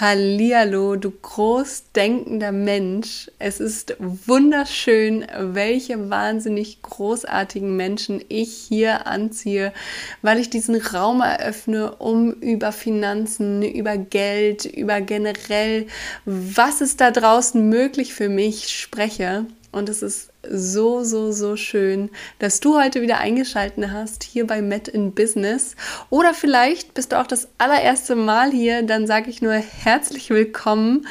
Hallihallo, 0.00 0.96
du 0.96 1.10
großdenkender 1.10 2.52
Mensch. 2.52 3.30
Es 3.38 3.60
ist 3.60 3.96
wunderschön, 3.98 5.26
welche 5.38 6.08
wahnsinnig 6.08 6.80
großartigen 6.80 7.76
Menschen 7.76 8.24
ich 8.30 8.50
hier 8.50 9.06
anziehe, 9.06 9.74
weil 10.22 10.38
ich 10.38 10.48
diesen 10.48 10.76
Raum 10.76 11.20
eröffne, 11.20 11.96
um 11.96 12.32
über 12.32 12.72
Finanzen, 12.72 13.62
über 13.62 13.98
Geld, 13.98 14.64
über 14.64 15.02
generell, 15.02 15.86
was 16.24 16.80
ist 16.80 17.02
da 17.02 17.10
draußen 17.10 17.68
möglich 17.68 18.14
für 18.14 18.30
mich 18.30 18.70
spreche. 18.70 19.44
Und 19.72 19.88
es 19.88 20.02
ist 20.02 20.30
so, 20.48 21.04
so, 21.04 21.30
so 21.30 21.54
schön, 21.54 22.10
dass 22.40 22.58
du 22.58 22.76
heute 22.76 23.02
wieder 23.02 23.18
eingeschaltet 23.18 23.90
hast 23.90 24.24
hier 24.24 24.44
bei 24.46 24.62
Met 24.62 24.88
in 24.88 25.12
Business. 25.12 25.76
Oder 26.08 26.34
vielleicht 26.34 26.94
bist 26.94 27.12
du 27.12 27.20
auch 27.20 27.26
das 27.26 27.48
allererste 27.58 28.16
Mal 28.16 28.50
hier, 28.50 28.82
dann 28.82 29.06
sage 29.06 29.30
ich 29.30 29.42
nur 29.42 29.52
herzlich 29.52 30.30
willkommen 30.30 31.06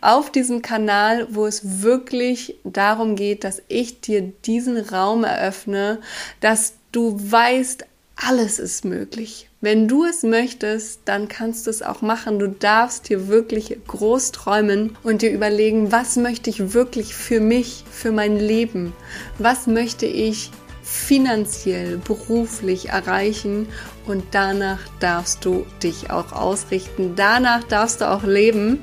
auf 0.00 0.30
diesem 0.30 0.62
Kanal, 0.62 1.26
wo 1.30 1.46
es 1.46 1.82
wirklich 1.82 2.56
darum 2.62 3.16
geht, 3.16 3.42
dass 3.42 3.62
ich 3.66 4.00
dir 4.00 4.22
diesen 4.44 4.78
Raum 4.78 5.24
eröffne, 5.24 5.98
dass 6.40 6.74
du 6.92 7.18
weißt, 7.18 7.84
alles 8.16 8.58
ist 8.58 8.84
möglich. 8.84 9.48
Wenn 9.60 9.88
du 9.88 10.04
es 10.04 10.22
möchtest, 10.22 11.00
dann 11.04 11.28
kannst 11.28 11.66
du 11.66 11.70
es 11.70 11.82
auch 11.82 12.02
machen. 12.02 12.38
Du 12.38 12.48
darfst 12.48 13.08
hier 13.08 13.28
wirklich 13.28 13.78
groß 13.86 14.32
träumen 14.32 14.96
und 15.02 15.22
dir 15.22 15.32
überlegen, 15.32 15.90
was 15.90 16.16
möchte 16.16 16.50
ich 16.50 16.74
wirklich 16.74 17.14
für 17.14 17.40
mich, 17.40 17.84
für 17.90 18.12
mein 18.12 18.36
Leben? 18.36 18.92
Was 19.38 19.66
möchte 19.66 20.06
ich 20.06 20.50
finanziell, 20.82 21.98
beruflich 21.98 22.90
erreichen? 22.90 23.68
Und 24.06 24.22
danach 24.32 24.80
darfst 25.00 25.44
du 25.44 25.66
dich 25.82 26.10
auch 26.10 26.32
ausrichten. 26.32 27.14
Danach 27.16 27.64
darfst 27.64 28.00
du 28.00 28.10
auch 28.10 28.24
leben. 28.24 28.80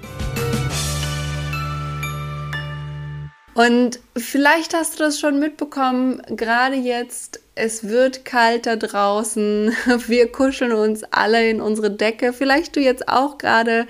Und 3.54 3.99
vielleicht 4.16 4.74
hast 4.74 4.99
du 4.99 5.04
das 5.04 5.20
schon 5.20 5.40
mitbekommen, 5.40 6.21
gerade 6.30 6.76
jetzt 6.76 7.41
es 7.54 7.88
wird 7.88 8.24
kalt 8.24 8.66
da 8.66 8.76
draußen, 8.76 9.76
wir 10.08 10.32
kuscheln 10.32 10.71
uns 10.71 11.04
alle 11.12 11.49
in 11.49 11.62
unsere 11.62 11.91
Decke. 11.91 12.34
Vielleicht 12.34 12.76
du 12.76 12.80
jetzt 12.80 13.08
auch 13.10 13.38
gerade 13.38 13.88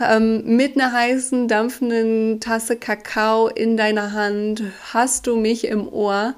ähm, 0.00 0.56
mit 0.56 0.76
einer 0.76 0.92
heißen, 0.92 1.46
dampfenden 1.46 2.40
Tasse 2.40 2.76
Kakao 2.76 3.48
in 3.48 3.76
deiner 3.76 4.12
Hand, 4.12 4.62
hast 4.92 5.26
du 5.26 5.36
mich 5.36 5.66
im 5.66 5.86
Ohr 5.86 6.34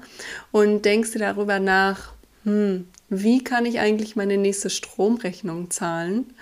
und 0.51 0.83
denkst 0.83 1.13
dir 1.13 1.19
darüber 1.19 1.59
nach, 1.59 2.11
hm, 2.43 2.87
wie 3.09 3.43
kann 3.43 3.65
ich 3.65 3.79
eigentlich 3.79 4.15
meine 4.15 4.37
nächste 4.37 4.69
Stromrechnung 4.69 5.71
zahlen? 5.71 6.33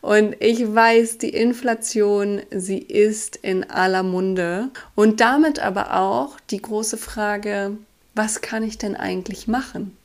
Und 0.00 0.36
ich 0.40 0.74
weiß, 0.74 1.18
die 1.18 1.28
Inflation, 1.30 2.40
sie 2.50 2.78
ist 2.78 3.36
in 3.36 3.70
aller 3.70 4.02
Munde. 4.02 4.70
Und 4.96 5.20
damit 5.20 5.60
aber 5.60 5.96
auch 5.96 6.38
die 6.50 6.60
große 6.60 6.96
Frage, 6.96 7.76
was 8.14 8.40
kann 8.40 8.64
ich 8.64 8.76
denn 8.76 8.96
eigentlich 8.96 9.46
machen? 9.46 9.96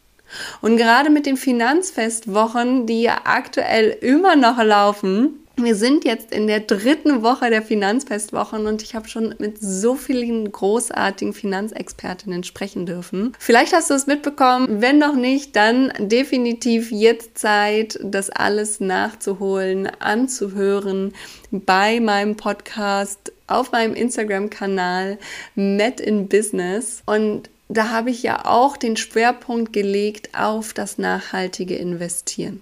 Und 0.62 0.78
gerade 0.78 1.10
mit 1.10 1.26
den 1.26 1.38
Finanzfestwochen, 1.38 2.86
die 2.88 3.04
ja 3.04 3.22
aktuell 3.24 3.90
immer 3.90 4.36
noch 4.36 4.62
laufen, 4.62 5.45
wir 5.58 5.76
sind 5.76 6.06
jetzt 6.06 6.32
in 6.32 6.48
der 6.48 6.60
dritten 6.60 7.24
Woche 7.24 7.50
der 7.50 7.62
Finanzfestwochen 7.62 8.68
und 8.68 8.82
ich 8.82 8.96
habe 8.96 9.08
schon 9.08 9.36
mit 9.40 9.62
so 9.62 9.96
vielen 9.96 10.52
großartigen 10.52 11.34
Finanzexpertinnen 11.34 12.44
sprechen 12.44 12.86
dürfen. 12.86 13.34
Vielleicht 13.40 13.74
hast 13.74 13.90
du 13.90 13.94
es 13.94 14.08
mitbekommen. 14.08 14.82
Wenn 14.82 14.98
noch 14.98 15.16
nicht, 15.16 15.56
dann 15.56 15.94
definitiv 15.98 16.92
jetzt 16.92 17.38
Zeit, 17.38 18.00
das 18.04 18.30
alles 18.30 18.80
nachzuholen, 18.80 19.88
anzuhören 20.00 21.14
bei 21.52 22.00
meinem 22.00 22.36
Podcast 22.36 23.32
auf 23.48 23.72
meinem 23.72 23.94
Instagram-Kanal 23.94 25.18
Met 25.56 26.00
in 26.00 26.28
Business. 26.28 27.02
Und 27.06 27.50
da 27.70 27.90
habe 27.90 28.10
ich 28.10 28.24
ja 28.24 28.46
auch 28.46 28.78
den 28.78 28.98
Schwerpunkt 28.98 29.74
gelegt 29.74 30.30
auf 30.38 30.74
das 30.74 30.98
nachhaltige 30.98 31.76
Investieren. 31.76 32.62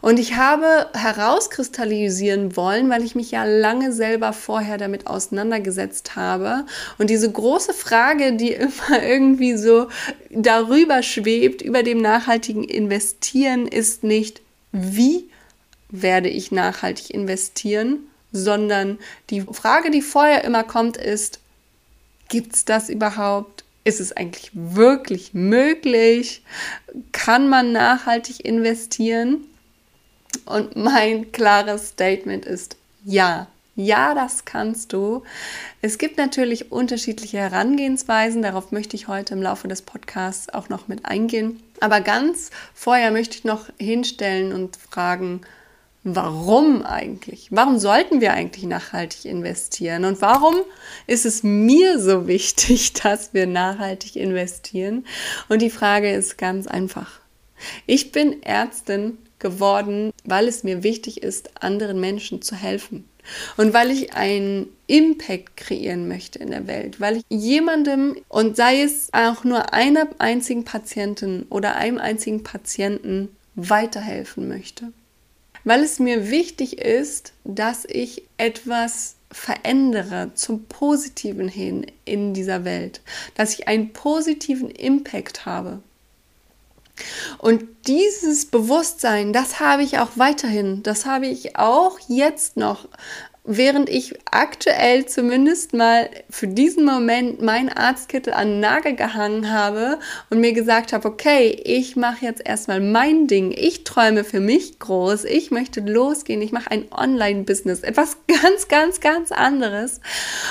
Und 0.00 0.18
ich 0.18 0.36
habe 0.36 0.88
herauskristallisieren 0.94 2.56
wollen, 2.56 2.90
weil 2.90 3.02
ich 3.04 3.14
mich 3.14 3.30
ja 3.30 3.44
lange 3.44 3.92
selber 3.92 4.32
vorher 4.32 4.78
damit 4.78 5.06
auseinandergesetzt 5.06 6.16
habe. 6.16 6.64
Und 6.98 7.10
diese 7.10 7.30
große 7.30 7.74
Frage, 7.74 8.32
die 8.34 8.52
immer 8.52 9.02
irgendwie 9.02 9.56
so 9.56 9.88
darüber 10.30 11.02
schwebt, 11.02 11.62
über 11.62 11.82
dem 11.82 12.00
nachhaltigen 12.00 12.64
Investieren, 12.64 13.66
ist 13.66 14.04
nicht, 14.04 14.42
wie 14.72 15.28
werde 15.88 16.28
ich 16.28 16.52
nachhaltig 16.52 17.10
investieren, 17.10 18.00
sondern 18.32 18.98
die 19.30 19.40
Frage, 19.40 19.90
die 19.90 20.02
vorher 20.02 20.44
immer 20.44 20.64
kommt, 20.64 20.96
ist, 20.96 21.40
gibt 22.28 22.54
es 22.54 22.64
das 22.64 22.88
überhaupt? 22.88 23.64
Ist 23.84 24.00
es 24.00 24.12
eigentlich 24.12 24.50
wirklich 24.52 25.32
möglich? 25.32 26.42
Kann 27.12 27.48
man 27.48 27.72
nachhaltig 27.72 28.44
investieren? 28.44 29.44
Und 30.44 30.76
mein 30.76 31.32
klares 31.32 31.88
Statement 31.88 32.44
ist 32.44 32.76
ja. 33.04 33.48
Ja, 33.78 34.14
das 34.14 34.46
kannst 34.46 34.94
du. 34.94 35.22
Es 35.82 35.98
gibt 35.98 36.16
natürlich 36.16 36.72
unterschiedliche 36.72 37.36
Herangehensweisen. 37.36 38.40
Darauf 38.40 38.72
möchte 38.72 38.96
ich 38.96 39.06
heute 39.06 39.34
im 39.34 39.42
Laufe 39.42 39.68
des 39.68 39.82
Podcasts 39.82 40.48
auch 40.48 40.70
noch 40.70 40.88
mit 40.88 41.04
eingehen. 41.04 41.62
Aber 41.80 42.00
ganz 42.00 42.50
vorher 42.74 43.10
möchte 43.10 43.36
ich 43.36 43.44
noch 43.44 43.66
hinstellen 43.78 44.54
und 44.54 44.76
fragen, 44.76 45.42
warum 46.04 46.86
eigentlich? 46.86 47.48
Warum 47.50 47.78
sollten 47.78 48.22
wir 48.22 48.32
eigentlich 48.32 48.64
nachhaltig 48.64 49.26
investieren? 49.26 50.06
Und 50.06 50.22
warum 50.22 50.54
ist 51.06 51.26
es 51.26 51.42
mir 51.42 51.98
so 51.98 52.26
wichtig, 52.26 52.92
dass 53.02 53.34
wir 53.34 53.46
nachhaltig 53.46 54.16
investieren? 54.16 55.04
Und 55.50 55.60
die 55.60 55.70
Frage 55.70 56.12
ist 56.12 56.38
ganz 56.38 56.66
einfach. 56.66 57.20
Ich 57.86 58.12
bin 58.12 58.42
Ärztin 58.42 59.18
geworden, 59.50 60.12
weil 60.24 60.48
es 60.48 60.62
mir 60.64 60.82
wichtig 60.82 61.22
ist, 61.22 61.62
anderen 61.62 62.00
Menschen 62.00 62.42
zu 62.42 62.54
helfen. 62.54 63.08
Und 63.56 63.74
weil 63.74 63.90
ich 63.90 64.14
einen 64.14 64.68
Impact 64.86 65.56
kreieren 65.56 66.06
möchte 66.06 66.38
in 66.38 66.50
der 66.50 66.68
Welt, 66.68 67.00
weil 67.00 67.16
ich 67.16 67.24
jemandem 67.28 68.16
und 68.28 68.56
sei 68.56 68.82
es 68.82 69.08
auch 69.12 69.42
nur 69.42 69.74
einer 69.74 70.06
einzigen 70.18 70.64
Patientin 70.64 71.46
oder 71.50 71.74
einem 71.74 71.98
einzigen 71.98 72.44
Patienten 72.44 73.30
weiterhelfen 73.56 74.46
möchte 74.46 74.92
weil 75.66 75.82
es 75.82 75.98
mir 75.98 76.30
wichtig 76.30 76.78
ist, 76.78 77.32
dass 77.42 77.84
ich 77.86 78.22
etwas 78.38 79.16
verändere 79.32 80.30
zum 80.34 80.66
Positiven 80.66 81.48
hin 81.48 81.84
in 82.04 82.34
dieser 82.34 82.64
Welt, 82.64 83.00
dass 83.34 83.52
ich 83.52 83.66
einen 83.66 83.92
positiven 83.92 84.70
Impact 84.70 85.44
habe. 85.44 85.80
Und 87.38 87.64
dieses 87.86 88.46
Bewusstsein, 88.46 89.32
das 89.32 89.60
habe 89.60 89.82
ich 89.82 89.98
auch 89.98 90.10
weiterhin, 90.16 90.82
das 90.82 91.06
habe 91.06 91.26
ich 91.26 91.56
auch 91.56 91.98
jetzt 92.08 92.56
noch 92.56 92.88
während 93.46 93.88
ich 93.88 94.18
aktuell 94.30 95.06
zumindest 95.06 95.72
mal 95.72 96.10
für 96.28 96.48
diesen 96.48 96.84
Moment 96.84 97.40
mein 97.40 97.68
Arztkittel 97.68 98.32
an 98.32 98.48
den 98.48 98.60
Nagel 98.60 98.96
gehangen 98.96 99.52
habe 99.52 100.00
und 100.30 100.40
mir 100.40 100.52
gesagt 100.52 100.92
habe, 100.92 101.06
okay, 101.06 101.50
ich 101.64 101.94
mache 101.94 102.24
jetzt 102.24 102.42
erstmal 102.44 102.80
mein 102.80 103.28
Ding. 103.28 103.52
Ich 103.52 103.84
träume 103.84 104.24
für 104.24 104.40
mich 104.40 104.80
groß. 104.80 105.24
Ich 105.24 105.52
möchte 105.52 105.80
losgehen. 105.80 106.42
Ich 106.42 106.50
mache 106.50 106.72
ein 106.72 106.86
Online-Business. 106.90 107.80
Etwas 107.80 108.16
ganz, 108.42 108.66
ganz, 108.66 109.00
ganz 109.00 109.30
anderes. 109.30 110.00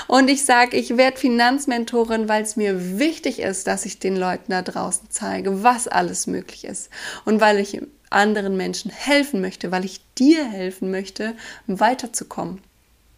Und 0.07 0.29
ich 0.29 0.45
sage, 0.45 0.77
ich 0.77 0.95
werde 0.95 1.17
Finanzmentorin, 1.17 2.29
weil 2.29 2.43
es 2.43 2.55
mir 2.55 2.97
wichtig 2.97 3.39
ist, 3.39 3.67
dass 3.67 3.85
ich 3.85 3.99
den 3.99 4.15
Leuten 4.15 4.51
da 4.51 4.61
draußen 4.61 5.07
zeige, 5.09 5.63
was 5.63 5.89
alles 5.89 6.27
möglich 6.27 6.63
ist. 6.63 6.89
Und 7.25 7.41
weil 7.41 7.59
ich 7.59 7.81
anderen 8.09 8.55
Menschen 8.55 8.89
helfen 8.89 9.41
möchte, 9.41 9.71
weil 9.71 9.83
ich 9.83 9.99
dir 10.15 10.45
helfen 10.45 10.91
möchte, 10.91 11.35
weiterzukommen 11.67 12.61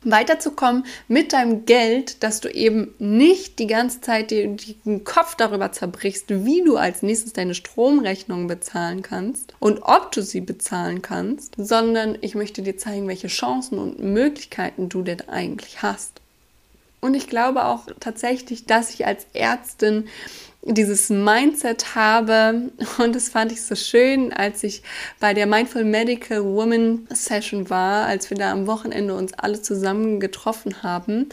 weiterzukommen 0.04 0.86
mit 1.08 1.34
deinem 1.34 1.66
Geld, 1.66 2.24
dass 2.24 2.40
du 2.40 2.50
eben 2.50 2.94
nicht 3.00 3.60
die 3.60 3.68
ganze 3.68 4.02
Zeit 4.02 4.32
den, 4.32 4.58
Kopf 5.04 5.36
darüber 5.36 5.72
zerbrichst, 5.72 6.26
wie 6.30 6.64
du 6.64 6.78
als 6.78 7.02
nächstes 7.02 7.34
deine 7.34 7.56
Stromrechnung 7.56 8.48
bezahlen 8.48 9.02
kannst 9.02 9.54
und 9.60 9.82
ob 9.84 10.12
du 10.12 10.22
sie 10.22 10.42
bezahlen 10.42 11.02
kannst, 11.02 11.54
sondern 11.58 12.18
ich 12.22 12.36
möchte 12.36 12.62
dir 12.62 12.78
zeigen, 12.78 13.08
welche 13.08 13.28
Chancen 13.28 13.80
und 13.80 14.00
Möglichkeiten 14.00 14.90
du 14.90 15.02
denn 15.02 15.28
eigentlich 15.28 15.82
hast. 15.82 16.22
Und 17.00 17.14
ich 17.14 17.28
glaube 17.28 17.66
auch 17.66 17.88
tatsächlich, 18.00 18.66
dass 18.66 18.94
ich 18.94 19.06
als 19.06 19.28
Ärztin 19.34 20.08
dieses 20.64 21.10
Mindset 21.10 21.96
habe. 21.96 22.70
Und 22.98 23.16
das 23.16 23.30
fand 23.30 23.52
ich 23.52 23.62
so 23.62 23.76
schön, 23.76 24.34
als 24.34 24.64
ich 24.64 24.84
bei 25.20 25.34
der 25.34 25.46
Mindful 25.46 25.84
Medical 25.84 26.44
Woman 26.44 27.08
Session 27.10 27.70
war, 27.70 28.06
als 28.06 28.30
wir 28.30 28.38
da 28.38 28.52
am 28.52 28.68
Wochenende 28.68 29.16
uns 29.16 29.34
alle 29.34 29.62
zusammen 29.62 30.20
getroffen 30.20 30.84
haben. 30.84 31.30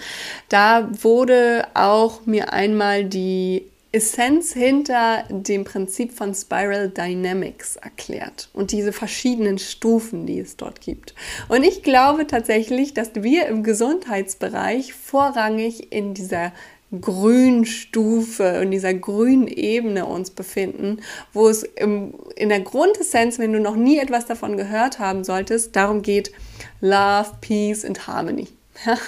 Da 0.49 0.89
wurde 1.03 1.67
auch 1.75 2.27
mir 2.27 2.53
einmal 2.53 3.05
die 3.05 3.71
Essenz 3.95 4.53
hinter 4.53 5.23
dem 5.29 5.63
Prinzip 5.63 6.13
von 6.13 6.35
Spiral 6.35 6.89
Dynamics 6.89 7.77
erklärt 7.77 8.49
und 8.53 8.73
diese 8.73 8.93
verschiedenen 8.93 9.59
Stufen, 9.59 10.27
die 10.27 10.41
es 10.41 10.57
dort 10.57 10.81
gibt. 10.81 11.15
Und 11.49 11.63
ich 11.63 11.85
glaube 11.85 12.27
tatsächlich, 12.27 12.93
dass 12.93 13.11
wir 13.15 13.47
im 13.47 13.63
Gesundheitsbereich 13.63 14.95
vorrangig 14.95 15.93
in 15.93 16.13
dieser 16.13 16.53
Grünstufe, 17.01 18.43
in 18.63 18.73
dieser 18.73 18.95
grünen 18.95 19.47
Ebene 19.47 20.07
uns 20.07 20.31
befinden, 20.31 21.01
wo 21.33 21.49
es 21.49 21.63
im, 21.63 22.15
in 22.35 22.49
der 22.49 22.61
Grundessenz, 22.61 23.39
wenn 23.39 23.53
du 23.53 23.61
noch 23.61 23.77
nie 23.77 23.99
etwas 23.99 24.27
davon 24.27 24.57
gehört 24.57 24.99
haben 24.99 25.23
solltest, 25.23 25.77
darum 25.77 26.03
geht 26.03 26.33
Love, 26.81 27.31
Peace 27.41 27.85
and 27.85 28.09
Harmony. 28.09 28.49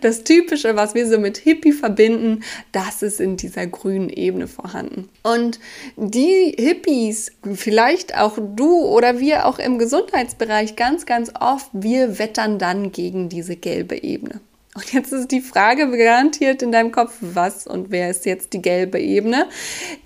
Das 0.00 0.24
Typische, 0.24 0.76
was 0.76 0.94
wir 0.94 1.06
so 1.06 1.18
mit 1.18 1.38
Hippie 1.38 1.72
verbinden, 1.72 2.44
das 2.72 3.02
ist 3.02 3.20
in 3.20 3.36
dieser 3.36 3.66
grünen 3.66 4.10
Ebene 4.10 4.48
vorhanden. 4.48 5.08
Und 5.22 5.58
die 5.96 6.54
Hippies, 6.56 7.32
vielleicht 7.54 8.16
auch 8.16 8.38
du 8.38 8.84
oder 8.84 9.20
wir 9.20 9.46
auch 9.46 9.58
im 9.58 9.78
Gesundheitsbereich 9.78 10.76
ganz, 10.76 11.06
ganz 11.06 11.32
oft, 11.38 11.70
wir 11.72 12.18
wettern 12.18 12.58
dann 12.58 12.92
gegen 12.92 13.28
diese 13.28 13.56
gelbe 13.56 14.02
Ebene. 14.02 14.40
Und 14.74 14.92
jetzt 14.92 15.12
ist 15.12 15.30
die 15.30 15.40
Frage 15.40 15.88
garantiert 15.96 16.60
in 16.62 16.72
deinem 16.72 16.90
Kopf, 16.90 17.12
was 17.20 17.66
und 17.66 17.90
wer 17.90 18.10
ist 18.10 18.26
jetzt 18.26 18.52
die 18.52 18.62
gelbe 18.62 18.98
Ebene? 18.98 19.46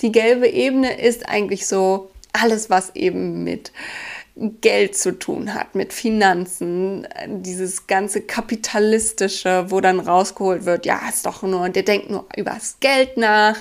Die 0.03 0.13
gelbe 0.13 0.47
Ebene 0.47 1.01
ist 1.01 1.29
eigentlich 1.29 1.67
so 1.67 2.11
alles, 2.35 2.69
was 2.69 2.95
eben 2.95 3.45
mit 3.45 3.73
Geld 4.61 4.97
zu 4.97 5.19
tun 5.19 5.55
hat, 5.55 5.75
mit 5.75 5.93
Finanzen, 5.93 7.09
dieses 7.27 7.89
ganze 7.89 8.21
kapitalistische, 8.21 9.67
wo 9.69 9.81
dann 9.81 9.99
rausgeholt 9.99 10.65
wird, 10.65 10.87
ja, 10.87 11.01
ist 11.09 11.27
doch 11.27 11.43
nur, 11.43 11.69
der 11.69 11.83
denkt 11.83 12.09
nur 12.09 12.27
über 12.37 12.53
das 12.53 12.79
Geld 12.79 13.17
nach, 13.17 13.61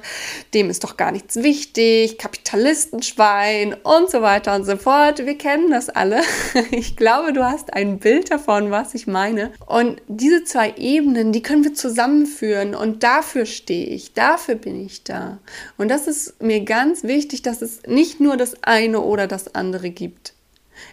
dem 0.54 0.70
ist 0.70 0.84
doch 0.84 0.96
gar 0.96 1.12
nichts 1.12 1.38
wichtig, 1.38 2.20
Kapitalistenschwein 2.20 3.76
und 3.84 4.12
so 4.12 4.22
weiter 4.22 4.56
und 4.56 4.66
so 4.66 4.78
fort. 4.78 5.26
Wir 5.26 5.38
kennen 5.38 5.72
das 5.72 5.90
alle. 5.90 6.22
Ich 6.72 6.96
glaube, 6.96 7.34
du 7.34 7.44
hast 7.44 7.74
ein 7.74 7.98
Bild 7.98 8.30
davon, 8.30 8.72
was 8.72 8.94
ich 8.94 9.08
meine. 9.08 9.52
Und 9.66 10.02
diese 10.08 10.44
zwei 10.44 10.74
Ebenen, 10.78 11.32
die 11.32 11.42
können 11.42 11.64
wir 11.64 11.74
zusammenführen 11.74 12.76
und 12.76 13.04
dafür 13.04 13.46
stehe 13.46 13.88
ich, 13.88 14.14
dafür 14.14 14.56
bin 14.56 14.86
ich 14.86 15.04
da. 15.04 15.40
Und 15.78 15.90
das 15.90 16.08
ist 16.08 16.42
mir 16.42 16.62
ganz 16.62 17.04
wichtig, 17.04 17.42
dass 17.42 17.62
es 17.62 17.84
nicht 17.88 18.20
nur 18.20 18.38
das 18.38 18.64
eine 18.64 19.02
oder 19.02 19.28
das 19.28 19.56
andere 19.56 19.90
gibt. 19.90 20.34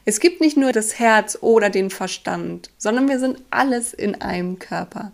Es 0.04 0.20
gibt 0.20 0.40
nicht 0.40 0.56
nur 0.56 0.72
das 0.72 0.98
Herz 0.98 1.38
oder 1.40 1.70
den 1.70 1.90
Verstand, 1.90 2.70
sondern 2.76 3.08
wir 3.08 3.18
sind 3.18 3.42
alles 3.50 3.94
in 3.94 4.20
einem 4.20 4.58
Körper. 4.58 5.12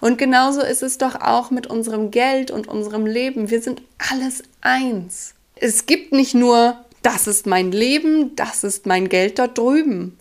Und 0.00 0.18
genauso 0.18 0.62
ist 0.62 0.82
es 0.82 0.98
doch 0.98 1.20
auch 1.20 1.50
mit 1.50 1.66
unserem 1.66 2.10
Geld 2.10 2.50
und 2.50 2.68
unserem 2.68 3.06
Leben. 3.06 3.50
Wir 3.50 3.60
sind 3.60 3.82
alles 4.10 4.42
eins. 4.60 5.34
Es 5.56 5.86
gibt 5.86 6.12
nicht 6.12 6.34
nur, 6.34 6.84
das 7.02 7.26
ist 7.26 7.46
mein 7.46 7.70
Leben, 7.70 8.34
das 8.34 8.64
ist 8.64 8.86
mein 8.86 9.08
Geld 9.08 9.38
dort 9.38 9.58
drüben, 9.58 10.18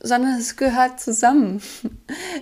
sondern 0.00 0.38
es 0.38 0.56
gehört 0.56 1.00
zusammen. 1.00 1.62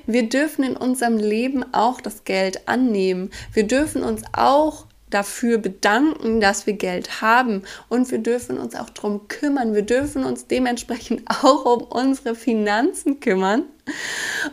Wir 0.06 0.28
dürfen 0.28 0.64
in 0.64 0.76
unserem 0.76 1.16
Leben 1.16 1.64
auch 1.72 2.00
das 2.00 2.24
Geld 2.24 2.68
annehmen. 2.68 3.30
Wir 3.52 3.66
dürfen 3.66 4.02
uns 4.02 4.22
auch 4.32 4.86
dafür 5.10 5.58
bedanken, 5.58 6.40
dass 6.40 6.66
wir 6.66 6.74
Geld 6.74 7.20
haben 7.20 7.62
und 7.88 8.10
wir 8.10 8.18
dürfen 8.18 8.58
uns 8.58 8.74
auch 8.74 8.90
darum 8.90 9.28
kümmern. 9.28 9.74
Wir 9.74 9.82
dürfen 9.82 10.24
uns 10.24 10.46
dementsprechend 10.46 11.22
auch 11.42 11.64
um 11.64 11.82
unsere 11.82 12.34
Finanzen 12.34 13.20
kümmern. 13.20 13.64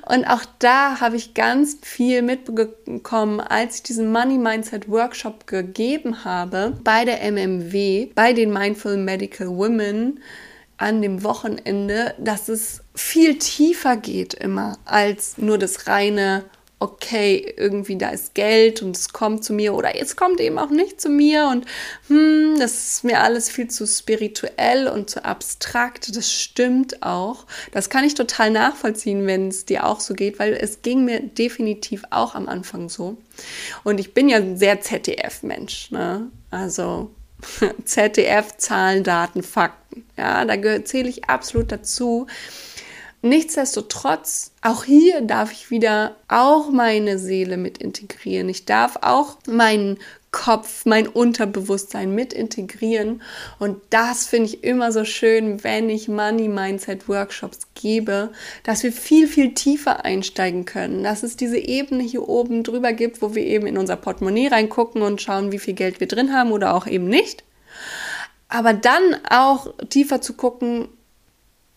Und 0.07 0.25
auch 0.25 0.43
da 0.59 1.01
habe 1.01 1.17
ich 1.17 1.33
ganz 1.33 1.77
viel 1.81 2.21
mitbekommen, 2.21 3.41
als 3.41 3.77
ich 3.77 3.83
diesen 3.83 4.11
Money 4.11 4.37
Mindset 4.37 4.89
Workshop 4.89 5.45
gegeben 5.45 6.23
habe 6.23 6.77
bei 6.83 7.03
der 7.03 7.21
MMW, 7.31 8.11
bei 8.15 8.31
den 8.33 8.53
Mindful 8.53 8.97
Medical 8.97 9.49
Women 9.49 10.21
an 10.77 11.01
dem 11.01 11.23
Wochenende, 11.23 12.13
dass 12.17 12.49
es 12.49 12.81
viel 12.93 13.37
tiefer 13.37 13.97
geht 13.97 14.33
immer 14.33 14.77
als 14.85 15.37
nur 15.37 15.57
das 15.57 15.87
reine 15.87 16.45
okay, 16.85 17.53
irgendwie 17.57 17.97
da 17.97 18.09
ist 18.09 18.35
Geld 18.35 18.81
und 18.81 18.95
es 18.95 19.11
kommt 19.11 19.43
zu 19.43 19.53
mir 19.53 19.73
oder 19.73 19.99
es 19.99 20.15
kommt 20.15 20.39
eben 20.39 20.59
auch 20.59 20.69
nicht 20.69 21.01
zu 21.01 21.09
mir 21.09 21.47
und 21.47 21.65
hm, 22.07 22.55
das 22.59 22.87
ist 22.87 23.03
mir 23.03 23.21
alles 23.21 23.49
viel 23.49 23.67
zu 23.67 23.87
spirituell 23.87 24.87
und 24.87 25.09
zu 25.09 25.25
abstrakt. 25.25 26.15
Das 26.15 26.31
stimmt 26.31 27.01
auch. 27.01 27.45
Das 27.71 27.89
kann 27.89 28.03
ich 28.03 28.13
total 28.13 28.51
nachvollziehen, 28.51 29.25
wenn 29.25 29.47
es 29.47 29.65
dir 29.65 29.85
auch 29.85 29.99
so 29.99 30.13
geht, 30.13 30.37
weil 30.37 30.53
es 30.53 30.81
ging 30.83 31.05
mir 31.05 31.21
definitiv 31.21 32.03
auch 32.11 32.35
am 32.35 32.47
Anfang 32.47 32.89
so. 32.89 33.17
Und 33.83 33.99
ich 33.99 34.13
bin 34.13 34.29
ja 34.29 34.37
ein 34.37 34.57
sehr 34.57 34.79
ZDF-Mensch, 34.81 35.91
ne? 35.91 36.29
Also 36.51 37.09
ZDF, 37.85 38.57
Zahlen, 38.57 39.03
Daten, 39.03 39.43
Fakten. 39.43 40.05
Ja, 40.17 40.45
da 40.45 40.85
zähle 40.85 41.09
ich 41.09 41.25
absolut 41.25 41.71
dazu. 41.71 42.27
Nichtsdestotrotz, 43.25 44.51
auch 44.61 44.83
hier 44.83 45.21
darf 45.21 45.51
ich 45.51 45.71
wieder 45.71 46.15
auch 46.27 46.69
meine 46.69 47.17
Seele 47.17 47.57
mit 47.57 47.79
integrieren. 47.79 48.47
Ich 48.49 48.65
darf 48.65 48.97
auch 49.01 49.37
meinen 49.47 49.97
Kopf, 50.29 50.85
mein 50.85 51.07
Unterbewusstsein 51.07 52.13
mit 52.13 52.33
integrieren. 52.33 53.23
Und 53.57 53.81
das 53.89 54.27
finde 54.27 54.49
ich 54.49 54.63
immer 54.63 54.91
so 54.91 55.05
schön, 55.05 55.63
wenn 55.63 55.89
ich 55.89 56.07
Money 56.07 56.47
Mindset 56.47 57.09
Workshops 57.09 57.61
gebe, 57.73 58.31
dass 58.61 58.83
wir 58.83 58.91
viel, 58.91 59.27
viel 59.27 59.55
tiefer 59.55 60.05
einsteigen 60.05 60.65
können. 60.65 61.03
Dass 61.03 61.23
es 61.23 61.35
diese 61.35 61.57
Ebene 61.57 62.03
hier 62.03 62.29
oben 62.29 62.61
drüber 62.61 62.93
gibt, 62.93 63.23
wo 63.23 63.33
wir 63.33 63.43
eben 63.43 63.65
in 63.65 63.79
unser 63.79 63.95
Portemonnaie 63.95 64.49
reingucken 64.49 65.01
und 65.01 65.19
schauen, 65.19 65.51
wie 65.51 65.57
viel 65.57 65.73
Geld 65.73 65.99
wir 65.99 66.07
drin 66.07 66.31
haben 66.31 66.51
oder 66.51 66.75
auch 66.75 66.85
eben 66.85 67.07
nicht. 67.07 67.43
Aber 68.49 68.73
dann 68.73 69.17
auch 69.27 69.73
tiefer 69.89 70.21
zu 70.21 70.33
gucken, 70.33 70.89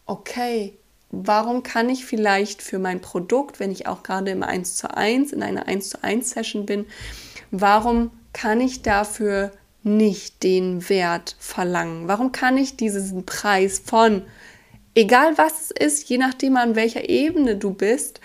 okay, 0.04 0.74
warum 1.10 1.62
kann 1.62 1.88
ich 1.88 2.04
vielleicht 2.04 2.62
für 2.62 2.78
mein 2.78 3.00
Produkt, 3.00 3.60
wenn 3.60 3.70
ich 3.70 3.86
auch 3.86 4.02
gerade 4.02 4.30
im 4.30 4.42
1 4.42 4.76
zu 4.76 4.94
1, 4.94 5.32
in 5.32 5.42
einer 5.42 5.66
1 5.66 5.90
zu 5.90 6.02
1 6.02 6.30
Session 6.30 6.66
bin, 6.66 6.86
warum 7.50 8.10
kann 8.32 8.60
ich 8.60 8.82
dafür 8.82 9.52
nicht 9.82 10.42
den 10.42 10.88
Wert 10.88 11.36
verlangen? 11.38 12.08
Warum 12.08 12.32
kann 12.32 12.56
ich 12.56 12.76
diesen 12.76 13.24
Preis 13.24 13.82
von, 13.84 14.22
egal 14.94 15.38
was 15.38 15.70
es 15.70 15.70
ist, 15.70 16.08
je 16.08 16.18
nachdem 16.18 16.56
an 16.56 16.74
welcher 16.74 17.08
Ebene 17.08 17.56
du 17.56 17.72
bist, 17.72 18.20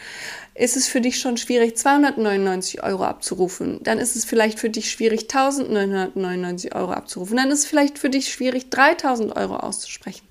ist 0.55 0.77
es 0.77 0.87
für 0.87 1.01
dich 1.01 1.19
schon 1.19 1.37
schwierig, 1.37 1.77
299 1.77 2.83
Euro 2.83 3.05
abzurufen. 3.05 3.79
Dann 3.81 3.97
ist 3.97 4.15
es 4.15 4.23
vielleicht 4.23 4.59
für 4.59 4.69
dich 4.69 4.91
schwierig, 4.91 5.21
1999 5.23 6.75
Euro 6.75 6.91
abzurufen. 6.91 7.37
Dann 7.37 7.49
ist 7.49 7.59
es 7.59 7.65
vielleicht 7.65 7.97
für 7.97 8.09
dich 8.09 8.31
schwierig, 8.31 8.69
3000 8.69 9.35
Euro 9.35 9.55
auszusprechen. 9.55 10.27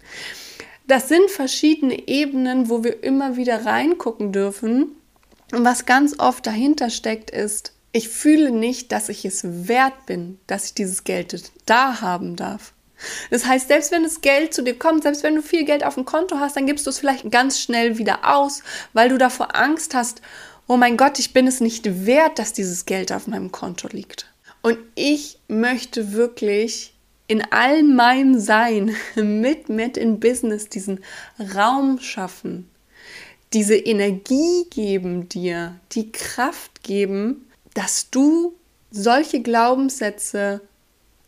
Das 0.87 1.09
sind 1.09 1.31
verschiedene 1.31 2.09
Ebenen, 2.09 2.69
wo 2.69 2.85
wir 2.85 3.03
immer 3.03 3.37
wieder 3.37 3.65
reingucken 3.65 4.33
dürfen. 4.33 4.97
Und 5.53 5.65
was 5.65 5.87
ganz 5.87 6.19
oft 6.19 6.47
dahinter 6.47 6.91
steckt, 6.91 7.31
ist, 7.31 7.73
ich 7.93 8.09
fühle 8.09 8.51
nicht, 8.51 8.91
dass 8.91 9.09
ich 9.09 9.25
es 9.25 9.69
wert 9.69 10.07
bin, 10.07 10.39
dass 10.47 10.67
ich 10.67 10.75
dieses 10.75 11.05
Geld 11.05 11.53
da 11.67 12.01
haben 12.01 12.37
darf. 12.37 12.73
Das 13.31 13.47
heißt, 13.47 13.69
selbst 13.69 13.91
wenn 13.93 14.05
das 14.05 14.21
Geld 14.21 14.55
zu 14.55 14.63
dir 14.63 14.79
kommt, 14.79 15.03
selbst 15.03 15.23
wenn 15.23 15.35
du 15.35 15.43
viel 15.43 15.65
Geld 15.65 15.85
auf 15.85 15.95
dem 15.95 16.05
Konto 16.05 16.39
hast, 16.39 16.57
dann 16.57 16.67
gibst 16.67 16.87
du 16.87 16.91
es 16.91 16.99
vielleicht 16.99 17.31
ganz 17.31 17.61
schnell 17.61 17.99
wieder 17.99 18.35
aus, 18.35 18.63
weil 18.93 19.09
du 19.09 19.19
davor 19.19 19.57
Angst 19.57 19.95
hast, 19.95 20.23
oh 20.69 20.77
mein 20.77 20.97
Gott, 20.97 21.19
ich 21.19 21.33
bin 21.33 21.47
es 21.47 21.61
nicht 21.61 22.07
wert, 22.07 22.39
dass 22.39 22.53
dieses 22.53 22.87
Geld 22.87 23.13
auf 23.13 23.27
meinem 23.27 23.53
Konto 23.53 23.89
liegt. 23.89 24.33
Und 24.63 24.79
ich 24.95 25.39
möchte 25.49 26.13
wirklich 26.13 26.95
in 27.29 27.43
all 27.51 27.83
meinem 27.83 28.39
Sein 28.39 28.95
mit 29.15 29.69
mit 29.69 29.97
in 29.97 30.21
Business 30.21 30.69
diesen 30.69 31.01
Raum 31.55 31.99
schaffen, 31.99 32.69
diese 33.53 33.77
Energie 33.77 34.65
geben 34.71 35.29
dir, 35.29 35.77
die 35.93 36.11
Kraft 36.11 36.83
geben, 36.83 37.47
dass 37.75 38.11
du 38.11 38.55
solche 38.91 39.41
Glaubenssätze 39.41 40.61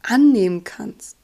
annehmen 0.02 0.64
kannst, 0.64 1.16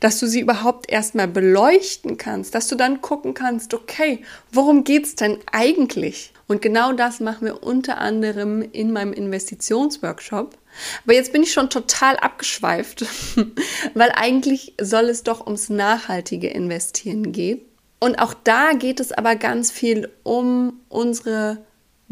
dass 0.00 0.18
du 0.18 0.26
sie 0.26 0.40
überhaupt 0.40 0.90
erstmal 0.90 1.28
beleuchten 1.28 2.18
kannst, 2.18 2.54
dass 2.54 2.68
du 2.68 2.76
dann 2.76 3.00
gucken 3.00 3.34
kannst, 3.34 3.74
okay, 3.74 4.22
worum 4.50 4.84
geht 4.84 5.04
es 5.04 5.14
denn 5.14 5.38
eigentlich? 5.50 6.32
Und 6.48 6.60
genau 6.62 6.92
das 6.92 7.20
machen 7.20 7.46
wir 7.46 7.62
unter 7.62 7.98
anderem 7.98 8.62
in 8.72 8.92
meinem 8.92 9.12
Investitionsworkshop. 9.12 10.58
Aber 11.04 11.14
jetzt 11.14 11.32
bin 11.32 11.42
ich 11.42 11.52
schon 11.52 11.70
total 11.70 12.16
abgeschweift, 12.16 13.04
weil 13.94 14.12
eigentlich 14.14 14.74
soll 14.80 15.04
es 15.04 15.22
doch 15.22 15.46
ums 15.46 15.68
nachhaltige 15.68 16.48
Investieren 16.48 17.32
gehen. 17.32 17.60
Und 18.00 18.18
auch 18.18 18.34
da 18.34 18.72
geht 18.72 18.98
es 18.98 19.12
aber 19.12 19.36
ganz 19.36 19.70
viel 19.70 20.10
um 20.24 20.80
unsere 20.88 21.58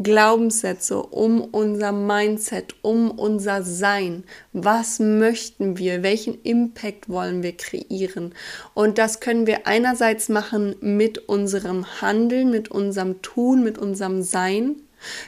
Glaubenssätze, 0.03 1.01
um 1.01 1.41
unser 1.41 1.91
Mindset, 1.91 2.75
um 2.81 3.11
unser 3.11 3.63
Sein. 3.63 4.23
Was 4.53 4.99
möchten 4.99 5.77
wir? 5.77 6.03
Welchen 6.03 6.41
Impact 6.43 7.09
wollen 7.09 7.43
wir 7.43 7.55
kreieren? 7.55 8.33
Und 8.73 8.97
das 8.97 9.19
können 9.19 9.47
wir 9.47 9.67
einerseits 9.67 10.29
machen 10.29 10.75
mit 10.81 11.17
unserem 11.29 12.01
Handeln, 12.01 12.51
mit 12.51 12.69
unserem 12.69 13.21
Tun, 13.21 13.63
mit 13.63 13.77
unserem 13.77 14.23
Sein. 14.23 14.77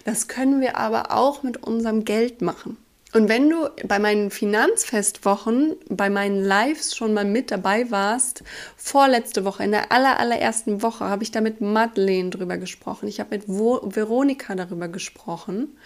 Das 0.06 0.28
können 0.28 0.62
wir 0.62 0.78
aber 0.78 1.12
auch 1.12 1.44
mit 1.44 1.64
unserem 1.64 2.06
Geld 2.06 2.42
machen. 2.42 2.78
Und 3.14 3.30
wenn 3.30 3.48
du 3.48 3.70
bei 3.88 4.00
meinen 4.00 4.32
Finanzfestwochen, 4.32 5.76
bei 5.88 6.10
meinen 6.10 6.44
Lives 6.44 6.96
schon 6.96 7.14
mal 7.14 7.26
mit 7.26 7.52
dabei 7.52 7.92
warst, 7.92 8.44
vorletzte 8.76 9.46
Woche, 9.46 9.64
in 9.64 9.72
der 9.72 9.92
aller, 9.92 10.20
allerersten 10.20 10.82
Woche, 10.82 11.06
habe 11.06 11.22
ich 11.22 11.30
da 11.30 11.40
mit 11.40 11.62
Madeleine 11.62 12.32
drüber 12.32 12.58
gesprochen. 12.58 13.08
Ich 13.08 13.20
habe 13.20 13.38
mit 13.38 13.48
Veronika 13.48 14.56
darüber 14.56 14.88
gesprochen, 14.88 15.78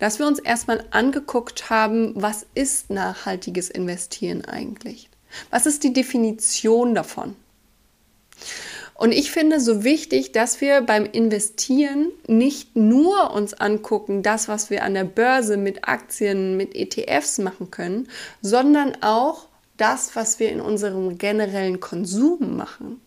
dass 0.00 0.18
wir 0.18 0.26
uns 0.26 0.38
erstmal 0.38 0.84
angeguckt 0.90 1.70
haben, 1.70 2.12
was 2.14 2.44
ist 2.54 2.90
nachhaltiges 2.90 3.70
Investieren 3.70 4.44
eigentlich? 4.44 5.08
Was 5.50 5.64
ist 5.64 5.82
die 5.82 5.94
Definition 5.94 6.94
davon? 6.94 7.36
Und 8.98 9.12
ich 9.12 9.30
finde 9.30 9.60
so 9.60 9.84
wichtig, 9.84 10.32
dass 10.32 10.60
wir 10.60 10.80
beim 10.80 11.04
Investieren 11.04 12.12
nicht 12.26 12.76
nur 12.76 13.30
uns 13.32 13.52
angucken, 13.52 14.22
das, 14.22 14.48
was 14.48 14.70
wir 14.70 14.82
an 14.84 14.94
der 14.94 15.04
Börse 15.04 15.58
mit 15.58 15.86
Aktien, 15.86 16.56
mit 16.56 16.74
ETFs 16.74 17.38
machen 17.38 17.70
können, 17.70 18.08
sondern 18.40 18.96
auch 19.02 19.48
das, 19.76 20.16
was 20.16 20.38
wir 20.40 20.50
in 20.50 20.62
unserem 20.62 21.18
generellen 21.18 21.80
Konsum 21.80 22.56
machen. 22.56 23.00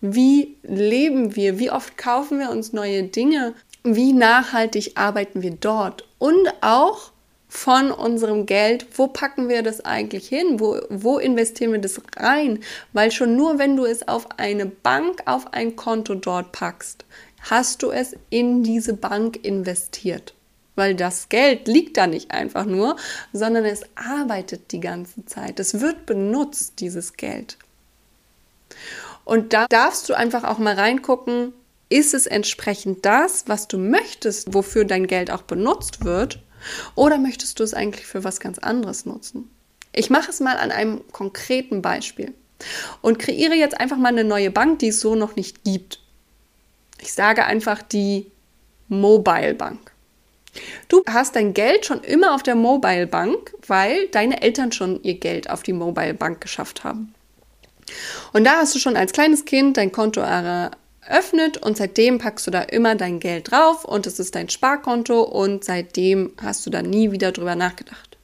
Wie 0.00 0.56
leben 0.62 1.36
wir? 1.36 1.58
Wie 1.58 1.70
oft 1.70 1.98
kaufen 1.98 2.38
wir 2.38 2.50
uns 2.50 2.72
neue 2.72 3.02
Dinge? 3.04 3.54
Wie 3.82 4.12
nachhaltig 4.12 4.92
arbeiten 4.94 5.42
wir 5.42 5.52
dort? 5.52 6.08
Und 6.18 6.48
auch, 6.60 7.12
von 7.56 7.90
unserem 7.90 8.44
Geld, 8.44 8.86
wo 8.98 9.06
packen 9.06 9.48
wir 9.48 9.62
das 9.62 9.82
eigentlich 9.82 10.28
hin? 10.28 10.60
Wo, 10.60 10.78
wo 10.90 11.18
investieren 11.18 11.72
wir 11.72 11.80
das 11.80 12.00
rein? 12.18 12.60
Weil 12.92 13.10
schon 13.10 13.34
nur 13.34 13.58
wenn 13.58 13.76
du 13.76 13.86
es 13.86 14.06
auf 14.06 14.38
eine 14.38 14.66
Bank, 14.66 15.22
auf 15.24 15.54
ein 15.54 15.74
Konto 15.74 16.14
dort 16.14 16.52
packst, 16.52 17.06
hast 17.40 17.82
du 17.82 17.90
es 17.90 18.14
in 18.28 18.62
diese 18.62 18.92
Bank 18.92 19.42
investiert. 19.42 20.34
Weil 20.74 20.94
das 20.94 21.30
Geld 21.30 21.66
liegt 21.66 21.96
da 21.96 22.06
nicht 22.06 22.30
einfach 22.30 22.66
nur, 22.66 22.96
sondern 23.32 23.64
es 23.64 23.84
arbeitet 23.94 24.70
die 24.72 24.80
ganze 24.80 25.24
Zeit. 25.24 25.58
Es 25.58 25.80
wird 25.80 26.04
benutzt, 26.04 26.74
dieses 26.80 27.14
Geld. 27.14 27.56
Und 29.24 29.54
da 29.54 29.66
darfst 29.66 30.10
du 30.10 30.14
einfach 30.14 30.44
auch 30.44 30.58
mal 30.58 30.74
reingucken, 30.74 31.54
ist 31.88 32.12
es 32.12 32.26
entsprechend 32.26 33.06
das, 33.06 33.44
was 33.46 33.66
du 33.66 33.78
möchtest, 33.78 34.52
wofür 34.52 34.84
dein 34.84 35.06
Geld 35.06 35.30
auch 35.30 35.42
benutzt 35.42 36.04
wird? 36.04 36.40
Oder 36.94 37.18
möchtest 37.18 37.58
du 37.58 37.64
es 37.64 37.74
eigentlich 37.74 38.06
für 38.06 38.24
was 38.24 38.40
ganz 38.40 38.58
anderes 38.58 39.06
nutzen? 39.06 39.50
Ich 39.92 40.10
mache 40.10 40.30
es 40.30 40.40
mal 40.40 40.58
an 40.58 40.70
einem 40.70 41.00
konkreten 41.12 41.82
Beispiel 41.82 42.34
und 43.02 43.18
kreiere 43.18 43.54
jetzt 43.54 43.78
einfach 43.80 43.96
mal 43.96 44.08
eine 44.08 44.24
neue 44.24 44.50
Bank, 44.50 44.78
die 44.80 44.88
es 44.88 45.00
so 45.00 45.14
noch 45.14 45.36
nicht 45.36 45.64
gibt. 45.64 46.00
Ich 47.00 47.12
sage 47.12 47.44
einfach 47.44 47.82
die 47.82 48.30
Mobile 48.88 49.54
Bank. 49.54 49.92
Du 50.88 51.02
hast 51.08 51.36
dein 51.36 51.54
Geld 51.54 51.84
schon 51.84 52.02
immer 52.02 52.34
auf 52.34 52.42
der 52.42 52.54
Mobile 52.54 53.06
Bank, 53.06 53.52
weil 53.66 54.08
deine 54.08 54.42
Eltern 54.42 54.72
schon 54.72 55.02
ihr 55.02 55.18
Geld 55.18 55.50
auf 55.50 55.62
die 55.62 55.74
Mobile 55.74 56.14
Bank 56.14 56.40
geschafft 56.40 56.84
haben. 56.84 57.14
Und 58.32 58.44
da 58.44 58.56
hast 58.56 58.74
du 58.74 58.78
schon 58.78 58.96
als 58.96 59.12
kleines 59.12 59.44
Kind 59.44 59.76
dein 59.76 59.92
Konto 59.92 60.20
öffnet 61.08 61.58
und 61.58 61.76
seitdem 61.76 62.18
packst 62.18 62.46
du 62.46 62.50
da 62.50 62.62
immer 62.62 62.94
dein 62.94 63.20
Geld 63.20 63.50
drauf 63.50 63.84
und 63.84 64.06
es 64.06 64.18
ist 64.18 64.34
dein 64.34 64.48
Sparkonto 64.48 65.22
und 65.22 65.64
seitdem 65.64 66.32
hast 66.42 66.66
du 66.66 66.70
da 66.70 66.82
nie 66.82 67.12
wieder 67.12 67.32
drüber 67.32 67.54
nachgedacht. 67.54 68.16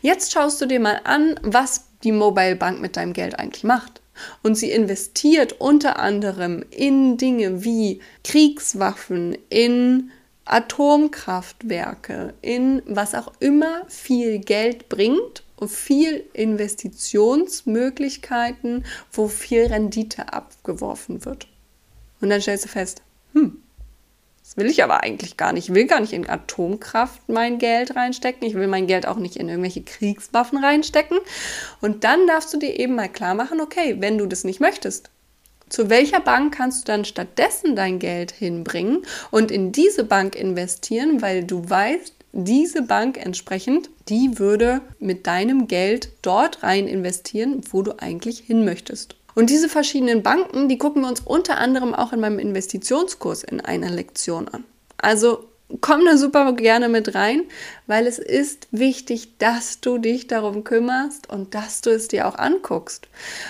Jetzt 0.00 0.32
schaust 0.32 0.60
du 0.60 0.66
dir 0.66 0.80
mal 0.80 1.00
an, 1.04 1.38
was 1.42 1.86
die 2.04 2.12
Mobile 2.12 2.56
Bank 2.56 2.80
mit 2.80 2.96
deinem 2.96 3.12
Geld 3.12 3.38
eigentlich 3.38 3.64
macht. 3.64 4.00
Und 4.42 4.56
sie 4.56 4.70
investiert 4.70 5.60
unter 5.60 5.98
anderem 5.98 6.64
in 6.70 7.16
Dinge 7.16 7.64
wie 7.64 8.00
Kriegswaffen, 8.24 9.38
in 9.48 10.10
Atomkraftwerke, 10.44 12.34
in 12.42 12.82
was 12.86 13.14
auch 13.14 13.32
immer 13.40 13.86
viel 13.88 14.40
Geld 14.40 14.90
bringt 14.90 15.44
und 15.56 15.70
viel 15.70 16.24
Investitionsmöglichkeiten, 16.34 18.84
wo 19.12 19.28
viel 19.28 19.64
Rendite 19.66 20.30
abgeworfen 20.32 21.24
wird. 21.24 21.46
Und 22.22 22.30
dann 22.30 22.40
stellst 22.40 22.64
du 22.64 22.68
fest, 22.68 23.02
hm, 23.34 23.62
das 24.42 24.56
will 24.56 24.70
ich 24.70 24.82
aber 24.82 25.02
eigentlich 25.02 25.36
gar 25.36 25.52
nicht. 25.52 25.68
Ich 25.68 25.74
will 25.74 25.86
gar 25.86 26.00
nicht 26.00 26.12
in 26.12 26.28
Atomkraft 26.28 27.28
mein 27.28 27.58
Geld 27.58 27.96
reinstecken. 27.96 28.46
Ich 28.46 28.54
will 28.54 28.68
mein 28.68 28.86
Geld 28.86 29.06
auch 29.06 29.16
nicht 29.16 29.36
in 29.36 29.48
irgendwelche 29.48 29.82
Kriegswaffen 29.82 30.62
reinstecken. 30.62 31.18
Und 31.80 32.04
dann 32.04 32.26
darfst 32.26 32.52
du 32.54 32.58
dir 32.58 32.78
eben 32.78 32.94
mal 32.94 33.08
klar 33.08 33.34
machen, 33.34 33.60
okay, 33.60 33.96
wenn 33.98 34.18
du 34.18 34.26
das 34.26 34.44
nicht 34.44 34.60
möchtest, 34.60 35.10
zu 35.68 35.88
welcher 35.88 36.20
Bank 36.20 36.54
kannst 36.54 36.82
du 36.82 36.92
dann 36.92 37.04
stattdessen 37.04 37.76
dein 37.76 37.98
Geld 37.98 38.30
hinbringen 38.30 39.06
und 39.30 39.50
in 39.50 39.72
diese 39.72 40.04
Bank 40.04 40.36
investieren, 40.36 41.22
weil 41.22 41.44
du 41.44 41.68
weißt, 41.68 42.14
diese 42.32 42.82
Bank 42.82 43.16
entsprechend, 43.16 43.90
die 44.08 44.38
würde 44.38 44.80
mit 44.98 45.26
deinem 45.26 45.68
Geld 45.68 46.10
dort 46.20 46.62
rein 46.62 46.88
investieren, 46.88 47.62
wo 47.70 47.82
du 47.82 47.98
eigentlich 47.98 48.40
hin 48.40 48.64
möchtest. 48.64 49.16
Und 49.34 49.50
diese 49.50 49.68
verschiedenen 49.68 50.22
Banken, 50.22 50.68
die 50.68 50.78
gucken 50.78 51.02
wir 51.02 51.08
uns 51.08 51.20
unter 51.20 51.58
anderem 51.58 51.94
auch 51.94 52.12
in 52.12 52.20
meinem 52.20 52.38
Investitionskurs 52.38 53.42
in 53.42 53.60
einer 53.60 53.90
Lektion 53.90 54.48
an. 54.48 54.64
Also 54.98 55.48
komm 55.80 56.04
da 56.04 56.16
super 56.16 56.52
gerne 56.52 56.88
mit 56.88 57.14
rein, 57.14 57.44
weil 57.86 58.06
es 58.06 58.18
ist 58.18 58.68
wichtig, 58.70 59.38
dass 59.38 59.80
du 59.80 59.98
dich 59.98 60.26
darum 60.26 60.64
kümmerst 60.64 61.30
und 61.30 61.54
dass 61.54 61.80
du 61.80 61.90
es 61.90 62.08
dir 62.08 62.28
auch 62.28 62.36
anguckst. 62.36 63.08